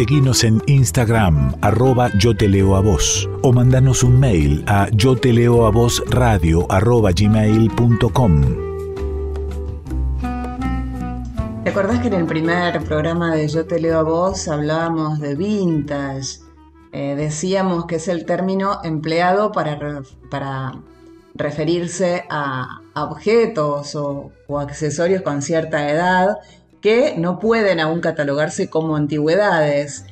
Seguinos 0.00 0.44
en 0.44 0.62
Instagram, 0.64 1.54
arroba 1.60 2.08
yo 2.16 2.34
te 2.34 2.48
leo 2.48 2.74
a 2.74 2.80
vos, 2.80 3.28
o 3.42 3.52
mandanos 3.52 4.02
un 4.02 4.18
mail 4.18 4.64
a 4.66 4.88
yo 4.94 5.14
te 5.14 5.30
leo 5.30 5.66
a 5.66 5.70
vos 5.70 6.02
radio 6.08 6.64
arroba. 6.72 7.12
¿Te 7.12 7.28
acordás 11.68 12.00
que 12.00 12.08
en 12.08 12.14
el 12.14 12.24
primer 12.24 12.82
programa 12.84 13.34
de 13.34 13.46
Yo 13.46 13.66
te 13.66 13.78
leo 13.78 13.98
a 13.98 14.02
vos 14.02 14.48
hablábamos 14.48 15.20
de 15.20 15.34
vintage? 15.34 16.38
Eh, 16.92 17.14
decíamos 17.14 17.84
que 17.84 17.96
es 17.96 18.08
el 18.08 18.24
término 18.24 18.80
empleado 18.82 19.52
para 19.52 20.80
referirse 21.34 22.24
a, 22.30 22.80
objetos 22.94 23.94
o 23.94 24.32
accesorios 24.58 25.20
con 25.20 25.42
cierta 25.42 25.90
edad 25.90 26.38
que 26.80 27.14
no 27.16 27.38
pueden 27.38 27.80
aún 27.80 28.00
catalogarse 28.00 28.70
como 28.70 28.96
antigüedades 28.96 30.04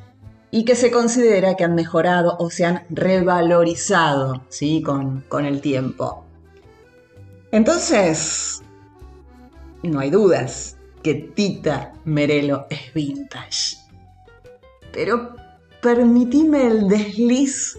y 0.50 0.64
que 0.64 0.74
se 0.74 0.90
considera 0.90 1.56
que 1.56 1.64
han 1.64 1.74
mejorado 1.74 2.36
o 2.38 2.50
se 2.50 2.64
han 2.64 2.84
revalorizado 2.90 4.42
¿sí? 4.48 4.82
con, 4.82 5.22
con 5.28 5.44
el 5.44 5.60
tiempo. 5.60 6.24
Entonces, 7.52 8.62
no 9.82 10.00
hay 10.00 10.10
dudas 10.10 10.76
que 11.02 11.14
Tita 11.14 11.92
Merelo 12.04 12.66
es 12.70 12.92
vintage. 12.92 13.78
Pero 14.92 15.36
permitime 15.82 16.66
el 16.66 16.88
desliz 16.88 17.78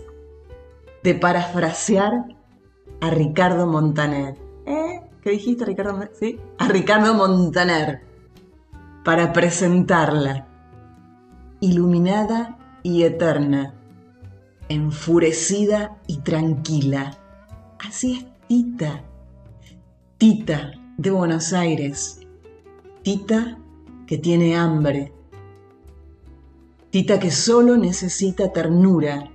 de 1.03 1.15
parafrasear 1.15 2.13
a 3.01 3.09
Ricardo 3.09 3.67
Montaner. 3.67 4.35
¿Eh? 4.65 5.01
¿Qué 5.23 5.31
dijiste, 5.31 5.65
Ricardo? 5.65 5.99
¿Sí? 6.19 6.39
A 6.57 6.67
Ricardo 6.67 7.13
Montaner 7.13 8.08
para 9.09 9.33
presentarla, 9.33 10.45
iluminada 11.61 12.59
y 12.83 13.01
eterna, 13.01 13.73
enfurecida 14.67 15.97
y 16.05 16.17
tranquila. 16.17 17.17
Así 17.79 18.17
es 18.17 18.25
Tita, 18.47 19.03
Tita 20.19 20.73
de 20.95 21.09
Buenos 21.09 21.53
Aires, 21.53 22.19
Tita 23.01 23.57
que 24.05 24.19
tiene 24.19 24.55
hambre, 24.55 25.11
Tita 26.91 27.19
que 27.19 27.31
solo 27.31 27.77
necesita 27.77 28.53
ternura, 28.53 29.31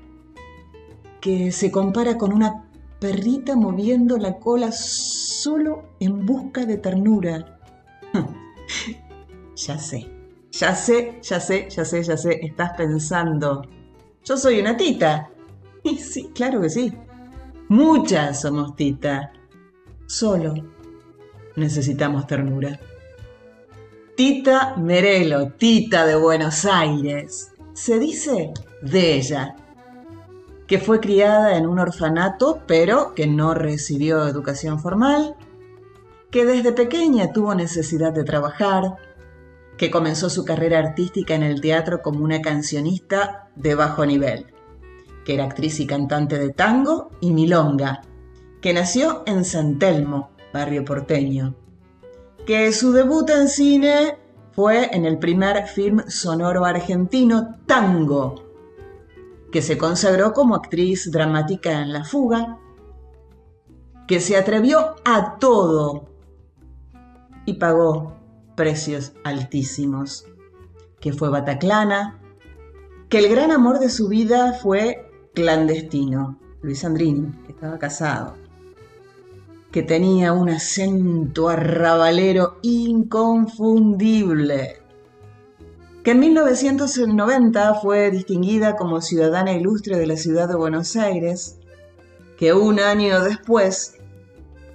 que 1.20 1.50
se 1.50 1.72
compara 1.72 2.16
con 2.16 2.32
una 2.32 2.68
perrita 3.00 3.56
moviendo 3.56 4.18
la 4.18 4.38
cola 4.38 4.70
solo 4.70 5.82
en 5.98 6.24
busca 6.24 6.64
de 6.64 6.78
ternura. 6.78 7.58
Ya 9.56 9.78
sé, 9.78 10.10
ya 10.50 10.74
sé, 10.74 11.18
ya 11.22 11.40
sé, 11.40 11.68
ya 11.70 11.84
sé, 11.84 12.02
ya 12.02 12.16
sé, 12.16 12.40
estás 12.42 12.72
pensando. 12.76 13.62
Yo 14.24 14.36
soy 14.36 14.60
una 14.60 14.76
tita. 14.76 15.30
Y 15.82 15.96
sí, 15.96 16.30
claro 16.34 16.60
que 16.60 16.70
sí. 16.70 16.92
Muchas 17.68 18.40
somos 18.40 18.74
tita. 18.76 19.32
Solo 20.06 20.54
necesitamos 21.56 22.26
ternura. 22.26 22.78
Tita 24.16 24.76
Merelo, 24.76 25.52
tita 25.52 26.06
de 26.06 26.16
Buenos 26.16 26.64
Aires. 26.64 27.52
Se 27.72 27.98
dice 27.98 28.52
de 28.82 29.14
ella, 29.14 29.56
que 30.66 30.78
fue 30.78 31.00
criada 31.00 31.56
en 31.56 31.66
un 31.66 31.78
orfanato, 31.78 32.62
pero 32.66 33.14
que 33.14 33.26
no 33.26 33.54
recibió 33.54 34.26
educación 34.26 34.78
formal, 34.78 35.36
que 36.30 36.44
desde 36.44 36.72
pequeña 36.72 37.32
tuvo 37.32 37.54
necesidad 37.54 38.12
de 38.12 38.24
trabajar, 38.24 38.96
que 39.76 39.90
comenzó 39.90 40.30
su 40.30 40.44
carrera 40.44 40.78
artística 40.78 41.34
en 41.34 41.42
el 41.42 41.60
teatro 41.60 42.02
como 42.02 42.24
una 42.24 42.40
cancionista 42.40 43.50
de 43.56 43.74
bajo 43.74 44.06
nivel, 44.06 44.46
que 45.24 45.34
era 45.34 45.44
actriz 45.44 45.80
y 45.80 45.86
cantante 45.86 46.38
de 46.38 46.50
tango 46.50 47.10
y 47.20 47.32
milonga, 47.32 48.02
que 48.60 48.72
nació 48.72 49.22
en 49.26 49.44
San 49.44 49.78
Telmo, 49.78 50.30
barrio 50.52 50.84
porteño, 50.84 51.54
que 52.46 52.72
su 52.72 52.92
debut 52.92 53.28
en 53.30 53.48
cine 53.48 54.18
fue 54.52 54.94
en 54.94 55.04
el 55.04 55.18
primer 55.18 55.66
film 55.66 56.02
sonoro 56.06 56.64
argentino 56.64 57.56
Tango, 57.66 58.44
que 59.50 59.62
se 59.62 59.76
consagró 59.76 60.32
como 60.32 60.54
actriz 60.54 61.10
dramática 61.10 61.82
en 61.82 61.92
La 61.92 62.04
Fuga, 62.04 62.58
que 64.06 64.20
se 64.20 64.36
atrevió 64.36 64.94
a 65.04 65.38
todo 65.38 66.08
y 67.46 67.54
pagó 67.54 68.13
precios 68.54 69.12
altísimos, 69.24 70.26
que 71.00 71.12
fue 71.12 71.28
Bataclana, 71.28 72.20
que 73.08 73.18
el 73.18 73.28
gran 73.28 73.50
amor 73.50 73.78
de 73.78 73.90
su 73.90 74.08
vida 74.08 74.54
fue 74.54 75.10
clandestino, 75.34 76.38
Luis 76.62 76.84
Andrini, 76.84 77.32
que 77.44 77.52
estaba 77.52 77.78
casado, 77.78 78.36
que 79.70 79.82
tenía 79.82 80.32
un 80.32 80.48
acento 80.48 81.48
arrabalero 81.48 82.58
inconfundible, 82.62 84.78
que 86.02 86.12
en 86.12 86.20
1990 86.20 87.74
fue 87.74 88.10
distinguida 88.10 88.76
como 88.76 89.00
ciudadana 89.00 89.52
ilustre 89.52 89.98
de 89.98 90.06
la 90.06 90.16
ciudad 90.16 90.48
de 90.48 90.56
Buenos 90.56 90.96
Aires, 90.96 91.58
que 92.38 92.52
un 92.52 92.80
año 92.80 93.22
después 93.22 93.96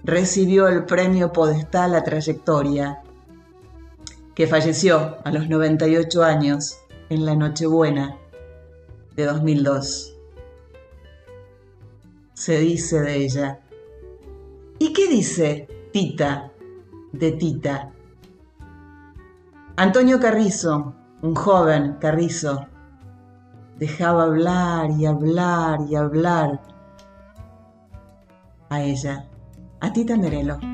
recibió 0.03 0.67
el 0.67 0.85
premio 0.85 1.31
Podestal 1.31 1.95
a 1.95 2.03
Trayectoria 2.03 3.03
que 4.39 4.47
falleció 4.47 5.17
a 5.25 5.31
los 5.31 5.49
98 5.49 6.23
años 6.23 6.79
en 7.09 7.25
la 7.25 7.35
Nochebuena 7.35 8.15
de 9.13 9.25
2002. 9.25 10.15
Se 12.35 12.57
dice 12.57 13.01
de 13.01 13.17
ella. 13.17 13.59
¿Y 14.79 14.93
qué 14.93 15.09
dice 15.09 15.67
Tita 15.91 16.53
de 17.11 17.33
Tita? 17.33 17.91
Antonio 19.75 20.21
Carrizo, 20.21 20.95
un 21.21 21.35
joven 21.35 21.97
Carrizo, 21.99 22.65
dejaba 23.77 24.23
hablar 24.23 24.89
y 24.91 25.05
hablar 25.05 25.79
y 25.89 25.95
hablar 25.97 26.61
a 28.69 28.83
ella, 28.83 29.27
a 29.81 29.91
Tita 29.91 30.15
Merelo. 30.15 30.68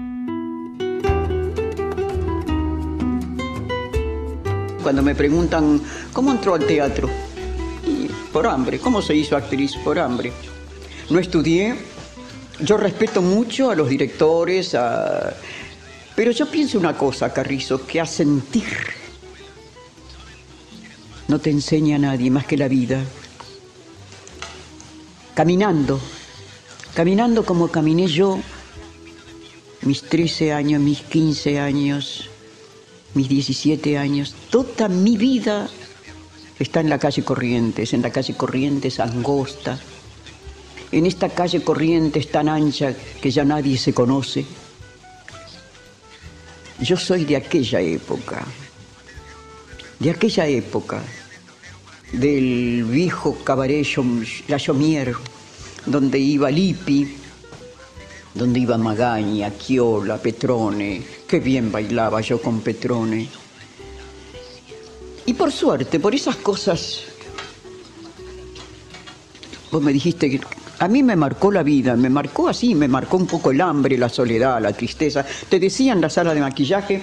Cuando 4.86 5.02
me 5.02 5.16
preguntan 5.16 5.82
cómo 6.14 6.30
entró 6.30 6.54
al 6.54 6.64
teatro. 6.64 7.10
Por 8.32 8.46
hambre, 8.46 8.78
¿cómo 8.78 9.02
se 9.02 9.16
hizo 9.16 9.36
actriz? 9.36 9.76
Por 9.84 9.98
hambre. 9.98 10.32
No 11.10 11.18
estudié. 11.18 11.76
Yo 12.60 12.78
respeto 12.78 13.24
mucho 13.24 13.72
a 13.72 13.76
los 13.76 13.90
directores, 13.90 14.78
pero 16.16 16.30
yo 16.30 16.52
pienso 16.52 16.78
una 16.78 16.96
cosa, 16.96 17.34
Carrizo, 17.34 17.84
que 17.88 18.00
a 18.00 18.06
sentir 18.06 18.68
no 21.30 21.40
te 21.40 21.50
enseña 21.50 21.96
a 21.96 22.00
nadie 22.00 22.30
más 22.30 22.46
que 22.46 22.56
la 22.56 22.68
vida. 22.68 23.04
Caminando, 25.34 26.00
caminando 26.94 27.44
como 27.44 27.70
caminé 27.70 28.06
yo 28.06 28.40
mis 29.82 30.04
13 30.04 30.54
años, 30.54 30.80
mis 30.80 31.02
15 31.02 31.60
años, 31.60 32.30
mis 33.16 33.30
17 33.30 33.98
años, 33.98 34.36
toda 34.50 34.88
mi 34.88 35.18
vida 35.18 35.70
está 36.60 36.82
en 36.82 36.90
la 36.90 37.00
calle 37.00 37.24
Corrientes, 37.24 37.94
en 37.94 38.02
la 38.02 38.12
calle 38.12 38.36
Corrientes 38.36 39.00
angosta, 39.00 39.80
en 40.92 41.06
esta 41.06 41.30
calle 41.30 41.64
Corrientes 41.64 42.30
tan 42.30 42.50
ancha 42.50 42.94
que 43.22 43.32
ya 43.32 43.44
nadie 43.44 43.78
se 43.78 43.94
conoce. 43.94 44.46
Yo 46.82 46.98
soy 46.98 47.26
de 47.26 47.38
aquella 47.38 47.80
época, 47.80 48.46
de 50.00 50.12
aquella 50.12 50.46
época, 50.48 51.02
del 52.12 52.84
viejo 52.84 53.38
cabaret 53.44 53.88
La 54.48 54.58
Chomier, 54.58 55.16
donde 55.86 56.20
iba 56.20 56.52
Lippi, 56.52 57.25
donde 58.36 58.60
iba 58.60 58.78
Magaña, 58.78 59.58
Chiola, 59.58 60.18
Petrone, 60.18 61.02
qué 61.26 61.40
bien 61.40 61.72
bailaba 61.72 62.20
yo 62.20 62.42
con 62.42 62.60
Petrone. 62.60 63.28
Y 65.26 65.34
por 65.34 65.52
suerte, 65.52 66.02
por 66.02 66.14
esas 66.14 66.36
cosas, 66.36 67.04
vos 69.72 69.82
me 69.82 69.94
dijiste 69.94 70.30
que 70.30 70.42
a 70.80 70.88
mí 70.90 71.02
me 71.02 71.16
marcó 71.16 71.50
la 71.50 71.64
vida, 71.64 71.96
me 71.96 72.10
marcó 72.10 72.50
así, 72.50 72.76
me 72.76 72.90
marcó 72.90 73.16
un 73.16 73.26
poco 73.26 73.52
el 73.52 73.62
hambre, 73.62 73.98
la 73.98 74.10
soledad, 74.10 74.62
la 74.62 74.74
tristeza. 74.74 75.26
Te 75.48 75.58
decía 75.58 75.94
en 75.94 76.02
la 76.02 76.10
sala 76.10 76.34
de 76.34 76.42
maquillaje 76.42 77.02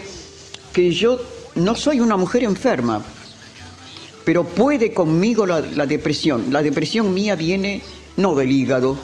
que 0.71 0.93
yo 0.93 1.19
no 1.55 1.75
soy 1.75 2.01
una 2.01 2.19
mujer 2.19 2.45
enferma, 2.45 3.03
pero 4.23 4.45
puede 4.45 4.93
conmigo 4.93 5.47
la, 5.47 5.61
la 5.61 5.87
depresión. 5.87 6.53
La 6.53 6.63
depresión 6.63 7.15
mía 7.15 7.37
viene 7.37 7.81
no 8.19 8.35
del 8.35 8.53
hígado, 8.53 8.99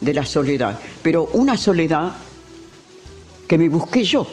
de 0.00 0.14
la 0.14 0.26
soledad, 0.26 0.78
pero 1.02 1.28
una 1.34 1.56
soledad 1.56 2.12
que 3.46 3.58
me 3.58 3.68
busqué 3.68 4.04
yo. 4.04 4.26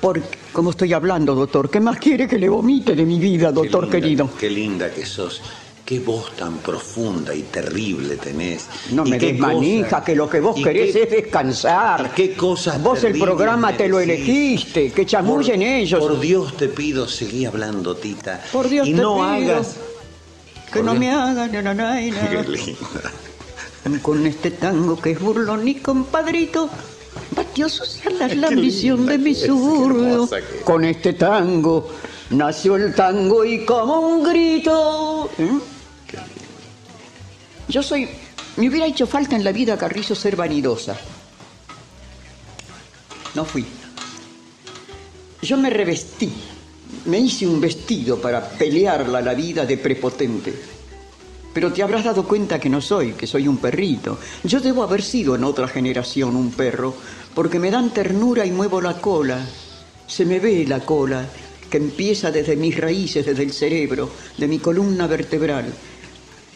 Porque, 0.00 0.22
como 0.52 0.70
estoy 0.70 0.92
hablando, 0.92 1.34
doctor, 1.34 1.68
¿qué 1.70 1.80
más 1.80 1.98
quiere 1.98 2.26
que 2.26 2.38
le 2.38 2.48
vomite 2.48 2.94
de 2.94 3.04
mi 3.04 3.18
vida, 3.18 3.52
doctor 3.52 3.90
querido? 3.90 4.30
Qué 4.38 4.48
linda 4.48 4.90
que 4.90 5.04
sos. 5.04 5.42
Qué 5.84 5.98
voz 5.98 6.36
tan 6.36 6.58
profunda 6.58 7.34
y 7.34 7.42
terrible 7.42 8.16
tenés. 8.16 8.68
No 8.92 9.04
me 9.04 9.18
desmanija, 9.18 10.04
que 10.04 10.14
lo 10.14 10.30
que 10.30 10.38
vos 10.38 10.54
querés 10.62 10.94
es 10.94 11.10
descansar. 11.10 12.14
¿Qué 12.14 12.34
cosas 12.34 12.80
Vos 12.80 13.02
el 13.02 13.18
programa 13.18 13.76
te 13.76 13.88
lo 13.88 13.98
elegiste, 13.98 14.92
que 14.92 15.04
chamullen 15.04 15.62
ellos. 15.62 15.98
Por 15.98 16.20
Dios 16.20 16.56
te 16.56 16.68
pido, 16.68 17.08
seguí 17.08 17.44
hablando, 17.44 17.96
Tita. 17.96 18.40
Por 18.52 18.68
Dios 18.68 18.86
y 18.86 18.94
te 18.94 19.02
no 19.02 19.14
pido. 19.14 19.24
hagas. 19.24 19.76
Que 20.72 20.80
no 20.80 20.94
me 20.94 21.10
hagan, 21.10 21.50
no, 21.50 21.60
no, 21.60 21.74
no, 21.74 21.92
Qué 21.96 22.44
linda. 22.48 23.10
Con 24.02 24.26
este 24.26 24.50
tango 24.50 25.00
que 25.00 25.12
es 25.12 25.20
burlón 25.20 25.66
y 25.66 25.76
compadrito, 25.76 26.68
batió 27.34 27.68
sus 27.68 28.04
alas 28.06 28.36
la 28.36 28.48
ambición 28.48 29.06
de 29.06 29.18
mi 29.18 29.34
suburbio. 29.34 30.28
que. 30.28 30.60
Con 30.64 30.84
este 30.84 31.14
tango 31.14 31.88
nació 32.30 32.76
el 32.76 32.94
tango 32.94 33.44
y 33.44 33.64
como 33.64 34.00
un 34.00 34.22
grito. 34.22 35.30
¿eh? 35.38 35.58
Yo 37.68 37.82
soy. 37.82 38.08
Me 38.56 38.68
hubiera 38.68 38.86
hecho 38.86 39.06
falta 39.06 39.36
en 39.36 39.44
la 39.44 39.52
vida, 39.52 39.78
Carrizo, 39.78 40.14
ser 40.14 40.36
vanidosa. 40.36 40.96
No 43.34 43.44
fui. 43.44 43.64
Yo 45.42 45.56
me 45.56 45.70
revestí, 45.70 46.30
me 47.06 47.18
hice 47.18 47.46
un 47.46 47.60
vestido 47.60 48.20
para 48.20 48.46
pelearla 48.46 49.22
la 49.22 49.32
vida 49.32 49.64
de 49.64 49.78
prepotente. 49.78 50.79
Pero 51.52 51.72
te 51.72 51.82
habrás 51.82 52.04
dado 52.04 52.24
cuenta 52.24 52.60
que 52.60 52.68
no 52.68 52.80
soy, 52.80 53.12
que 53.12 53.26
soy 53.26 53.48
un 53.48 53.58
perrito. 53.58 54.18
Yo 54.44 54.60
debo 54.60 54.82
haber 54.82 55.02
sido 55.02 55.34
en 55.34 55.44
otra 55.44 55.66
generación 55.66 56.36
un 56.36 56.52
perro, 56.52 56.94
porque 57.34 57.58
me 57.58 57.70
dan 57.70 57.90
ternura 57.90 58.46
y 58.46 58.50
muevo 58.50 58.80
la 58.80 59.00
cola. 59.00 59.44
Se 60.06 60.24
me 60.24 60.38
ve 60.38 60.64
la 60.66 60.80
cola, 60.80 61.26
que 61.70 61.78
empieza 61.78 62.30
desde 62.30 62.56
mis 62.56 62.76
raíces, 62.76 63.26
desde 63.26 63.42
el 63.42 63.52
cerebro, 63.52 64.10
de 64.36 64.48
mi 64.48 64.58
columna 64.58 65.06
vertebral. 65.06 65.72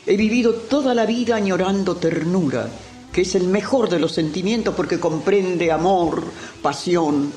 He 0.06 0.16
vivido 0.16 0.54
toda 0.54 0.94
la 0.94 1.06
vida 1.06 1.36
añorando 1.36 1.96
ternura, 1.96 2.68
que 3.12 3.22
es 3.22 3.34
el 3.36 3.48
mejor 3.48 3.88
de 3.88 4.00
los 4.00 4.12
sentimientos 4.12 4.74
porque 4.74 5.00
comprende 5.00 5.72
amor, 5.72 6.24
pasión. 6.60 7.32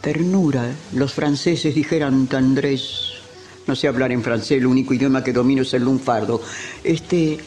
Ternura, 0.00 0.72
los 0.92 1.12
franceses 1.12 1.74
dijeran 1.74 2.26
tendrés. 2.28 3.15
No 3.66 3.74
sé 3.74 3.88
hablar 3.88 4.12
en 4.12 4.22
francés, 4.22 4.58
el 4.58 4.66
único 4.66 4.94
idioma 4.94 5.24
que 5.24 5.32
domino 5.32 5.62
es 5.62 5.74
el 5.74 5.82
lunfardo. 5.82 6.40
Este, 6.84 7.38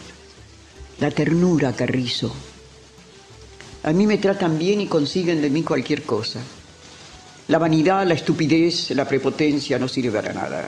la 1.00 1.12
ternura, 1.12 1.74
Carrizo. 1.74 2.34
A 3.84 3.94
mí 3.94 4.06
me 4.06 4.18
tratan 4.18 4.60
bien 4.60 4.82
y 4.82 4.88
consiguen 4.88 5.42
de 5.42 5.50
mí 5.50 5.64
cualquier 5.64 6.04
cosa. 6.04 6.42
La 7.48 7.58
vanidad, 7.58 8.06
la 8.06 8.14
estupidez, 8.14 8.92
la 8.92 9.06
prepotencia 9.06 9.80
no 9.80 9.88
sirve 9.88 10.12
para 10.12 10.34
nada. 10.34 10.68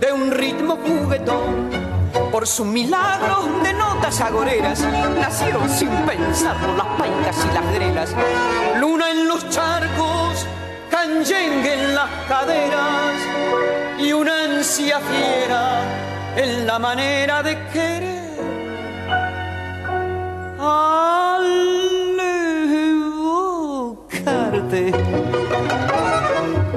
de 0.00 0.12
un 0.12 0.30
ritmo 0.30 0.76
juguetón 0.76 1.70
por 2.30 2.46
sus 2.46 2.66
milagros 2.66 3.62
de 3.62 3.72
notas 3.72 4.20
agoreras 4.20 4.80
nacieron 5.18 5.68
sin 5.68 5.90
pensarlo 6.06 6.76
las 6.76 6.86
paicas 6.98 7.36
y 7.44 7.54
las 7.54 7.74
grelas. 7.74 8.14
Luna 8.78 9.10
en 9.10 9.28
los 9.28 9.48
charcos, 9.50 10.46
canyengue 10.90 11.74
en 11.74 11.94
las 11.94 12.10
caderas 12.28 13.14
y 13.98 14.12
una 14.12 14.44
ansia 14.44 15.00
fiera 15.00 15.82
en 16.36 16.66
la 16.66 16.78
manera 16.78 17.42
de 17.42 17.58
querer. 17.72 18.18
Al 20.60 21.68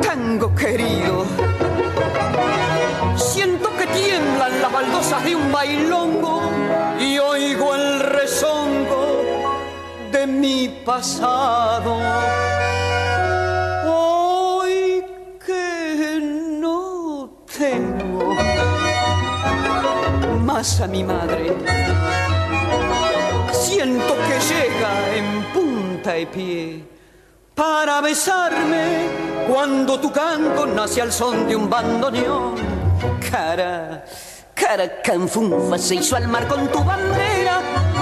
tango 0.02 0.54
querido 0.56 1.51
tiemblan 4.04 4.62
las 4.62 4.72
baldosas 4.72 5.24
de 5.24 5.36
un 5.36 5.52
bailongo 5.52 6.42
y 7.00 7.20
oigo 7.20 7.76
el 7.76 8.00
rezongo 8.00 9.06
de 10.12 10.28
mi 10.28 10.68
pasado. 10.86 11.98
Hoy 13.86 15.04
que 15.46 16.20
no 16.60 17.44
tengo 17.58 18.36
más 20.40 20.82
a 20.82 20.88
mi 20.88 21.04
madre, 21.04 21.54
siento 23.52 24.16
que 24.28 24.38
llega 24.54 25.16
en 25.16 25.44
punta 25.54 26.18
y 26.18 26.26
pie 26.26 26.84
para 27.54 28.02
besarme 28.02 29.08
cuando 29.48 30.00
tu 30.00 30.12
canto 30.12 30.66
nace 30.66 31.02
al 31.02 31.12
son 31.12 31.48
de 31.48 31.56
un 31.56 31.70
bandoneón 31.70 32.81
cara, 33.20 34.04
cara 34.54 35.02
canfunfa 35.02 35.78
se 35.78 35.96
hizo 35.96 36.16
al 36.16 36.28
mar 36.28 36.48
con 36.48 36.68
tu 36.68 36.84
bandera 36.84 37.62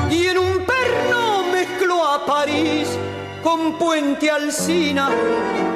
y 0.10 0.28
en 0.28 0.38
un 0.38 0.66
perno 0.66 1.44
mezcló 1.52 2.06
a 2.06 2.26
París 2.26 2.88
con 3.44 3.78
Puente 3.78 4.30
Alcina. 4.30 5.10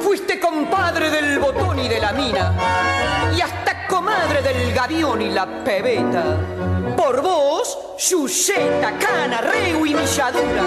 Fuiste 0.02 0.40
compadre 0.40 1.10
del 1.10 1.40
botón 1.40 1.80
y 1.80 1.88
de 1.88 2.00
la 2.00 2.12
mina 2.12 2.54
y 3.36 3.42
hasta 3.42 3.88
comadre 3.88 4.42
del 4.42 4.74
gavión 4.74 5.22
y 5.22 5.30
la 5.30 5.64
pebeta. 5.64 6.38
Por 6.98 7.22
vos, 7.22 7.78
Chuseta, 7.98 8.98
Cana, 9.00 9.42
Reu 9.42 9.86
y 9.86 9.94
Milladura 9.94 10.64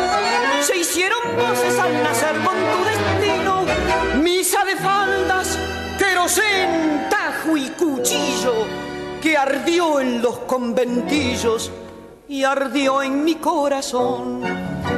se 0.60 0.76
hicieron 0.76 1.20
voces 1.36 1.78
al 1.78 2.02
nacer 2.02 2.34
con 2.36 2.54
tu 2.54 2.84
destino. 2.84 3.64
Misa 4.22 4.64
de 4.64 4.76
faldas, 4.76 5.58
querosén, 5.98 7.06
y 7.54 7.68
cuchillo 7.70 8.64
que 9.20 9.36
ardió 9.36 10.00
en 10.00 10.22
los 10.22 10.38
conventillos 10.40 11.70
y 12.28 12.44
ardió 12.44 13.02
en 13.02 13.22
mi 13.22 13.34
corazón. 13.34 14.42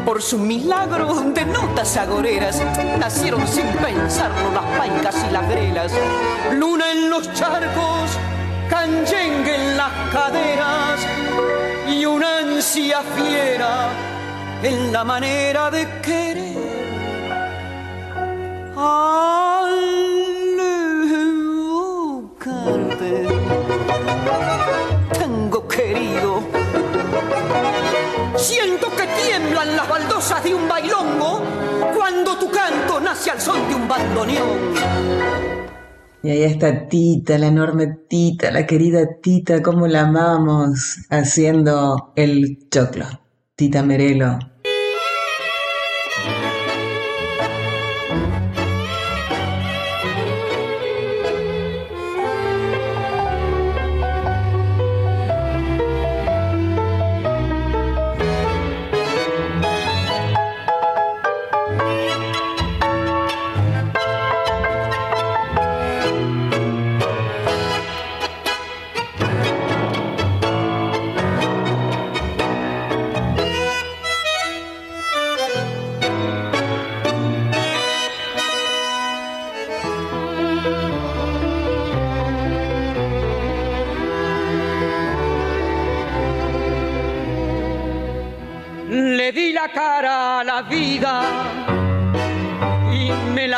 Por 0.04 0.22
su 0.22 0.38
milagro 0.38 1.14
de 1.34 1.44
notas 1.44 1.96
agoreras 1.96 2.62
nacieron 2.98 3.46
sin 3.48 3.66
pensarlo 3.66 4.52
las 4.52 4.78
paicas 4.78 5.16
y 5.28 5.32
las 5.32 5.48
grelas. 5.48 5.92
Luna 6.54 6.92
en 6.92 7.10
los 7.10 7.32
charcos, 7.34 8.10
canyengue 8.70 9.54
en 9.56 9.76
las 9.76 9.92
caderas 10.12 11.00
y 11.88 12.06
una 12.06 12.38
ansia 12.38 13.02
fiera 13.16 13.88
en 14.62 14.92
la 14.92 15.04
manera 15.04 15.70
de 15.70 15.86
querer. 16.00 16.48
Tengo 18.74 20.07
Siento 28.38 28.86
que 28.94 29.02
tiemblan 29.20 29.76
las 29.76 29.88
baldosas 29.88 30.44
de 30.44 30.54
un 30.54 30.68
bailongo 30.68 31.42
cuando 31.96 32.38
tu 32.38 32.48
canto 32.48 33.00
nace 33.00 33.32
al 33.32 33.40
son 33.40 33.68
de 33.68 33.74
un 33.74 33.88
bandoneón. 33.88 34.74
Y 36.22 36.30
ahí 36.30 36.42
está 36.44 36.86
Tita, 36.86 37.36
la 37.36 37.48
enorme 37.48 37.98
Tita, 38.08 38.52
la 38.52 38.64
querida 38.64 39.06
Tita, 39.20 39.60
cómo 39.60 39.88
la 39.88 40.02
amamos 40.02 40.98
haciendo 41.10 42.12
el 42.14 42.68
choclo. 42.70 43.06
Tita 43.56 43.82
Merelo. 43.82 44.38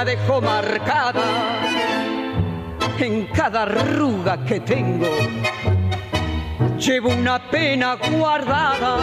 Dejo 0.04 0.40
marcada 0.40 1.24
en 2.98 3.26
cada 3.26 3.62
arruga 3.62 4.44
que 4.44 4.61
tengo. 4.61 5.08
Llevo 6.78 7.11
una 7.11 7.38
pena 7.50 7.96
guardada. 8.11 8.98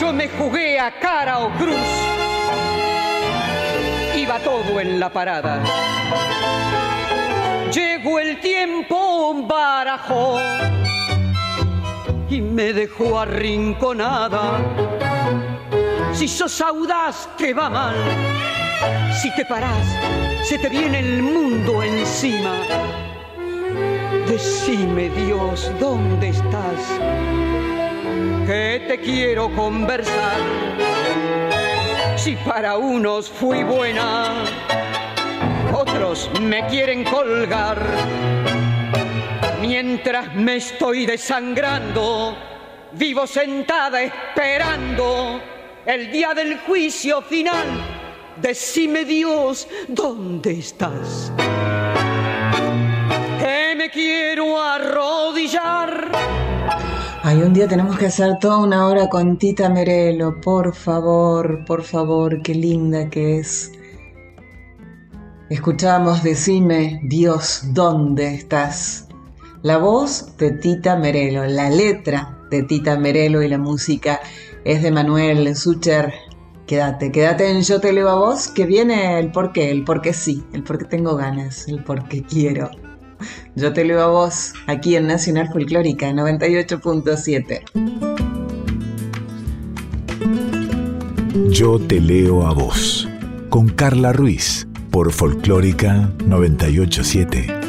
Yo 0.00 0.12
me 0.12 0.28
jugué 0.28 0.80
a 0.80 0.98
cara 0.98 1.38
o 1.38 1.50
cruz. 1.52 1.76
Iba 4.16 4.38
todo 4.40 4.80
en 4.80 4.98
la 4.98 5.12
parada. 5.12 5.62
Llegó 7.72 8.18
el 8.18 8.40
tiempo, 8.40 9.46
barajó 9.46 10.38
y 12.28 12.40
me 12.40 12.72
dejó 12.72 13.20
arrinconada. 13.20 15.01
Si 16.22 16.28
sos 16.28 16.60
audaz, 16.60 17.28
te 17.36 17.52
va 17.52 17.68
mal 17.68 17.96
si 19.20 19.28
te 19.34 19.44
paras, 19.44 19.86
se 20.44 20.56
te 20.56 20.68
viene 20.68 21.00
el 21.00 21.20
mundo 21.20 21.82
encima. 21.82 22.54
Decime 24.28 25.10
Dios, 25.10 25.68
¿dónde 25.80 26.28
estás? 26.28 26.80
Que 28.46 28.84
te 28.86 29.00
quiero 29.00 29.52
conversar. 29.56 30.38
Si 32.14 32.36
para 32.36 32.76
unos 32.76 33.28
fui 33.28 33.64
buena, 33.64 34.44
otros 35.72 36.30
me 36.40 36.64
quieren 36.68 37.02
colgar. 37.02 37.82
Mientras 39.60 40.32
me 40.36 40.54
estoy 40.56 41.04
desangrando, 41.04 42.36
vivo 42.92 43.26
sentada 43.26 44.02
esperando 44.02 45.51
el 45.86 46.12
día 46.12 46.34
del 46.34 46.58
juicio 46.60 47.22
final 47.22 47.66
Decime 48.40 49.04
Dios, 49.04 49.68
¿dónde 49.88 50.58
estás? 50.58 51.30
Que 53.38 53.74
me 53.76 53.90
quiero 53.90 54.60
arrodillar. 54.60 56.10
Ay, 57.22 57.42
un 57.42 57.52
día 57.52 57.68
tenemos 57.68 57.98
que 57.98 58.06
hacer 58.06 58.38
toda 58.40 58.58
una 58.58 58.86
hora 58.86 59.08
con 59.08 59.38
Tita 59.38 59.68
Merelo, 59.68 60.40
por 60.40 60.74
favor, 60.74 61.64
por 61.66 61.82
favor, 61.84 62.42
qué 62.42 62.54
linda 62.54 63.08
que 63.10 63.38
es. 63.38 63.70
Escuchamos 65.50 66.22
Decime 66.22 67.00
Dios, 67.04 67.62
¿dónde 67.74 68.34
estás? 68.34 69.08
La 69.62 69.76
voz 69.76 70.36
de 70.38 70.52
Tita 70.52 70.96
Merelo, 70.96 71.44
la 71.44 71.70
letra 71.70 72.38
de 72.50 72.62
Tita 72.64 72.98
Merelo 72.98 73.42
y 73.42 73.48
la 73.48 73.58
música 73.58 74.20
es 74.64 74.82
de 74.82 74.90
Manuel 74.90 75.54
Sucher 75.56 76.12
Quédate, 76.66 77.12
quédate 77.12 77.50
en 77.50 77.62
Yo 77.62 77.80
te 77.80 77.92
leo 77.92 78.08
a 78.08 78.14
vos, 78.14 78.48
que 78.48 78.64
viene 78.64 79.18
el 79.18 79.30
por 79.32 79.52
qué, 79.52 79.70
el 79.70 79.84
por 79.84 80.00
qué 80.00 80.12
sí, 80.12 80.42
el 80.52 80.62
por 80.62 80.78
qué 80.78 80.84
tengo 80.84 81.16
ganas, 81.16 81.68
el 81.68 81.82
por 81.82 82.08
qué 82.08 82.22
quiero. 82.22 82.70
Yo 83.56 83.72
te 83.72 83.84
leo 83.84 84.00
a 84.00 84.06
vos, 84.06 84.54
aquí 84.66 84.96
en 84.96 85.06
Nacional 85.06 85.48
Folclórica 85.52 86.10
98.7. 86.12 87.62
Yo 91.50 91.78
te 91.78 92.00
leo 92.00 92.46
a 92.46 92.54
vos, 92.54 93.08
con 93.48 93.68
Carla 93.68 94.12
Ruiz, 94.12 94.66
por 94.90 95.12
Folclórica 95.12 96.10
987. 96.24 97.61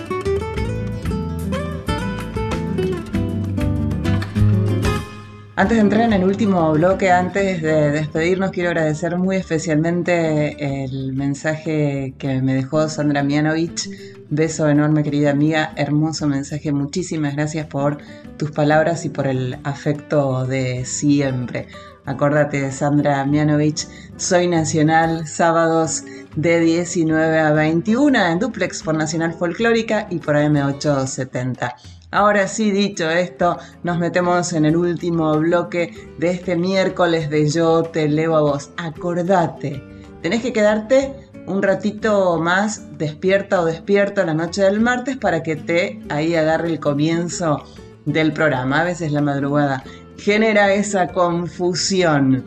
Antes 5.56 5.78
de 5.78 5.82
entrar 5.82 6.01
en 6.01 6.14
el 6.14 6.24
último 6.24 6.72
bloque, 6.72 7.12
antes 7.12 7.62
de 7.62 7.91
despedirnos, 7.91 8.49
quiero 8.49 8.70
agradecer 8.70 9.16
muy 9.20 9.36
especialmente 9.36 10.84
el 10.84 11.14
mensaje 11.14 12.16
que 12.18 12.41
me 12.41 12.56
dejó 12.56 12.89
Sandra 12.89 13.22
Mianovich. 13.22 13.88
Beso 14.32 14.68
enorme, 14.68 15.04
querida 15.04 15.30
amiga. 15.30 15.72
Hermoso 15.76 16.26
mensaje. 16.28 16.72
Muchísimas 16.72 17.36
gracias 17.36 17.68
por 17.68 17.99
tus 18.38 18.49
palabras 18.49 19.06
y 19.06 19.10
por 19.10 19.28
el 19.28 19.60
afecto 19.64 20.47
de 20.47 20.86
siempre. 20.86 21.68
Acordate, 22.06 22.72
Sandra 22.72 23.24
Mianovich, 23.24 23.88
soy 24.18 24.47
nacional, 24.47 25.28
sábados 25.28 26.04
de 26.36 26.62
19 26.62 27.39
a 27.39 27.51
21 27.51 28.26
en 28.26 28.39
Duplex 28.39 28.82
por 28.82 28.95
Nacional 28.95 29.34
Folclórica 29.34 30.08
y 30.10 30.18
por 30.18 30.36
AM870. 30.36 31.76
Ahora 32.14 32.47
sí, 32.47 32.70
dicho 32.70 33.09
esto, 33.09 33.57
nos 33.82 33.97
metemos 33.97 34.53
en 34.53 34.66
el 34.66 34.78
último 34.78 35.36
bloque 35.39 36.11
de 36.20 36.30
este 36.30 36.55
miércoles 36.55 37.28
de 37.32 37.49
Yo 37.49 37.82
te 37.82 38.07
leo 38.07 38.36
a 38.36 38.41
vos. 38.41 38.70
Acordate, 38.78 39.82
tenés 40.22 40.43
que 40.43 40.53
quedarte 40.53 41.11
un 41.47 41.64
ratito 41.64 42.38
más 42.38 42.99
despierta 42.99 43.61
o 43.61 43.66
despierto 43.66 44.24
la 44.24 44.36
noche 44.36 44.61
del 44.61 44.80
martes 44.80 45.18
para 45.18 45.41
que 45.41 45.55
te 45.55 46.01
ahí 46.09 46.36
agarre 46.36 46.70
el 46.70 46.80
comienzo 46.80 47.64
del 48.05 48.32
programa. 48.32 48.82
A 48.82 48.84
veces 48.84 49.11
la 49.11 49.22
madrugada 49.22 49.84
genera 50.20 50.72
esa 50.72 51.07
confusión. 51.07 52.45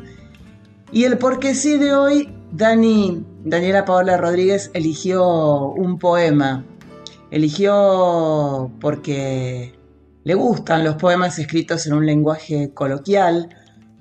Y 0.92 1.02
el 1.02 1.18
porque 1.18 1.56
sí 1.56 1.76
de 1.76 1.92
hoy, 1.92 2.32
Dani, 2.52 3.24
Daniela 3.44 3.84
Paola 3.84 4.16
Rodríguez 4.16 4.70
eligió 4.74 5.26
un 5.70 5.98
poema 5.98 6.64
Eligió 7.30 8.70
porque 8.80 9.74
le 10.24 10.34
gustan 10.34 10.84
los 10.84 10.96
poemas 10.96 11.38
escritos 11.38 11.86
en 11.86 11.94
un 11.94 12.06
lenguaje 12.06 12.72
coloquial, 12.72 13.48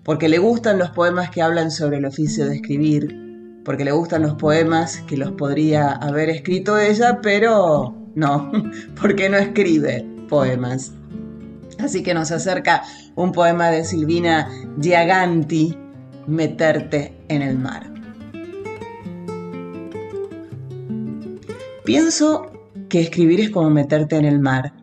porque 0.04 0.30
le 0.30 0.38
gustan 0.38 0.78
los 0.78 0.92
poemas 0.92 1.30
que 1.30 1.42
hablan 1.42 1.72
sobre 1.72 1.98
el 1.98 2.06
oficio 2.06 2.46
de 2.46 2.56
escribir, 2.56 3.62
porque 3.64 3.86
le 3.86 3.92
gustan 3.92 4.22
los 4.22 4.36
poemas 4.36 5.02
que 5.08 5.18
los 5.18 5.32
podría 5.32 5.92
haber 5.92 6.30
escrito 6.30 6.78
ella, 6.78 7.20
pero 7.22 7.96
no, 8.16 8.52
porque 9.02 9.30
no 9.30 9.38
escribe 9.38 10.06
poemas. 10.30 10.94
Así 11.80 12.04
que 12.04 12.14
nos 12.14 12.32
acerca 12.32 12.84
un 13.16 13.32
poema 13.32 13.70
de 13.70 13.84
Silvina 13.84 14.50
Giaganti, 14.82 15.78
Meterte 16.28 17.16
en 17.28 17.44
el 17.44 17.60
mar. 17.60 17.92
Pienso 21.84 22.55
que 22.90 23.02
escribir 23.02 23.40
es 23.40 23.50
como 23.50 23.70
meterte 23.70 24.18
en 24.18 24.26
el 24.26 24.40
mar. 24.40 24.74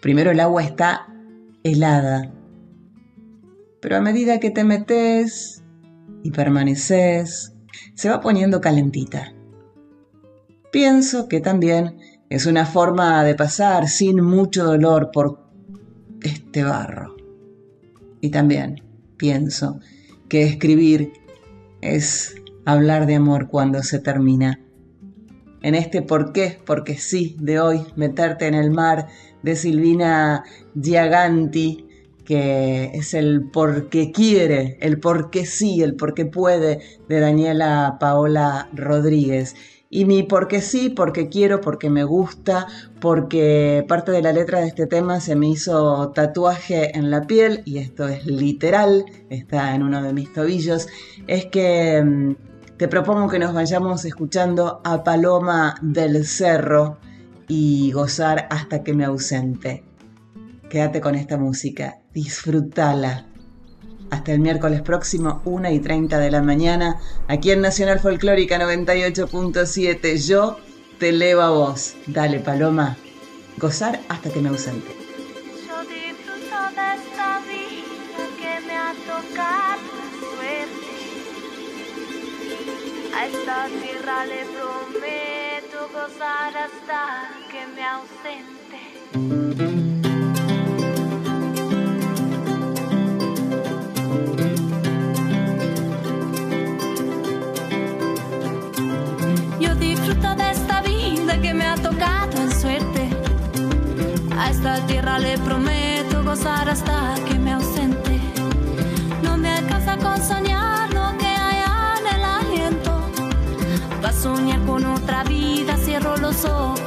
Primero 0.00 0.30
el 0.30 0.40
agua 0.40 0.62
está 0.62 1.06
helada, 1.62 2.32
pero 3.80 3.96
a 3.96 4.00
medida 4.00 4.40
que 4.40 4.50
te 4.50 4.64
metes 4.64 5.62
y 6.22 6.30
permaneces, 6.30 7.54
se 7.94 8.08
va 8.08 8.20
poniendo 8.20 8.60
calentita. 8.60 9.32
Pienso 10.72 11.28
que 11.28 11.40
también 11.40 11.98
es 12.30 12.46
una 12.46 12.66
forma 12.66 13.22
de 13.24 13.34
pasar 13.34 13.88
sin 13.88 14.22
mucho 14.22 14.64
dolor 14.64 15.10
por 15.12 15.44
este 16.22 16.64
barro. 16.64 17.14
Y 18.20 18.30
también 18.30 18.82
pienso 19.16 19.80
que 20.28 20.42
escribir 20.42 21.12
es 21.80 22.34
hablar 22.64 23.06
de 23.06 23.16
amor 23.16 23.48
cuando 23.48 23.82
se 23.82 23.98
termina 23.98 24.60
en 25.64 25.74
este 25.74 26.02
por 26.02 26.32
qué, 26.32 26.58
porque 26.66 26.98
sí, 26.98 27.36
de 27.40 27.58
hoy, 27.58 27.80
Meterte 27.96 28.46
en 28.46 28.54
el 28.54 28.70
mar, 28.70 29.08
de 29.42 29.56
Silvina 29.56 30.44
Giaganti, 30.78 31.86
que 32.26 32.90
es 32.92 33.14
el 33.14 33.48
porque 33.50 34.12
quiere, 34.12 34.76
el 34.82 35.00
porque 35.00 35.46
sí, 35.46 35.82
el 35.82 35.96
porque 35.96 36.26
puede, 36.26 36.80
de 37.08 37.18
Daniela 37.18 37.96
Paola 37.98 38.68
Rodríguez. 38.74 39.56
Y 39.88 40.04
mi 40.04 40.22
porque 40.22 40.60
sí, 40.60 40.90
porque 40.90 41.30
quiero, 41.30 41.62
porque 41.62 41.88
me 41.88 42.04
gusta, 42.04 42.66
porque 43.00 43.86
parte 43.88 44.12
de 44.12 44.20
la 44.20 44.32
letra 44.32 44.60
de 44.60 44.66
este 44.66 44.86
tema 44.86 45.18
se 45.20 45.34
me 45.34 45.48
hizo 45.48 46.10
tatuaje 46.10 46.94
en 46.98 47.10
la 47.10 47.22
piel, 47.22 47.62
y 47.64 47.78
esto 47.78 48.06
es 48.06 48.26
literal, 48.26 49.06
está 49.30 49.74
en 49.74 49.82
uno 49.82 50.02
de 50.02 50.12
mis 50.12 50.30
tobillos, 50.30 50.88
es 51.26 51.46
que 51.46 52.02
mm, 52.04 52.53
te 52.76 52.88
propongo 52.88 53.28
que 53.28 53.38
nos 53.38 53.54
vayamos 53.54 54.04
escuchando 54.04 54.80
a 54.84 55.04
Paloma 55.04 55.76
del 55.80 56.26
Cerro 56.26 56.98
y 57.46 57.92
gozar 57.92 58.48
hasta 58.50 58.82
que 58.82 58.94
me 58.94 59.04
ausente. 59.04 59.84
Quédate 60.68 61.00
con 61.00 61.14
esta 61.14 61.36
música, 61.36 61.98
disfrútala. 62.12 63.26
Hasta 64.10 64.32
el 64.32 64.40
miércoles 64.40 64.82
próximo, 64.82 65.40
1 65.44 65.70
y 65.70 65.78
30 65.78 66.18
de 66.18 66.30
la 66.32 66.42
mañana, 66.42 67.00
aquí 67.28 67.52
en 67.52 67.60
Nacional 67.60 68.00
Folclórica 68.00 68.58
98.7. 68.58 70.26
Yo 70.26 70.58
te 70.98 71.12
leo 71.12 71.42
a 71.42 71.50
vos. 71.50 71.94
Dale, 72.08 72.40
Paloma. 72.40 72.96
Gozar 73.56 74.00
hasta 74.08 74.30
que 74.30 74.40
me 74.40 74.48
ausente. 74.48 74.96
Yo 75.66 75.80
disfruto 75.82 76.56
de 76.74 76.94
esta 76.96 77.40
vida 77.46 78.24
que 78.36 78.66
me 78.66 78.76
ha 78.76 78.92
tocado 79.06 79.83
A 83.16 83.26
esta 83.26 83.66
tierra 83.68 84.26
le 84.26 84.44
prometo 84.56 85.88
gozar 85.92 86.52
hasta 86.56 87.30
que 87.50 87.66
me 87.74 87.84
ausente. 87.84 88.80
Yo 99.60 99.74
disfruto 99.76 100.34
de 100.34 100.50
esta 100.50 100.82
vida 100.82 101.40
que 101.40 101.54
me 101.54 101.66
ha 101.66 101.76
tocado 101.76 102.42
en 102.42 102.52
suerte. 102.60 103.10
A 104.36 104.50
esta 104.50 104.84
tierra 104.86 105.20
le 105.20 105.38
prometo 105.38 106.24
gozar 106.24 106.68
hasta 106.68 107.14
que 107.28 107.38
me 107.38 107.43
soul. 116.44 116.83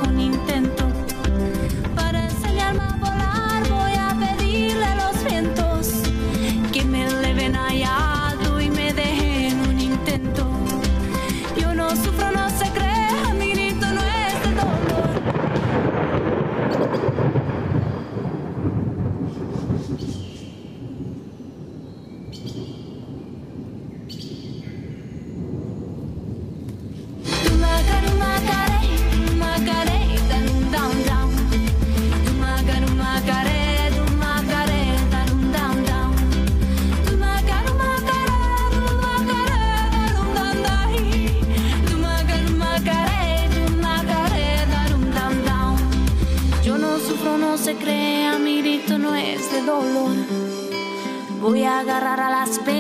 Agarrar 52.47 52.71
a 52.71 52.76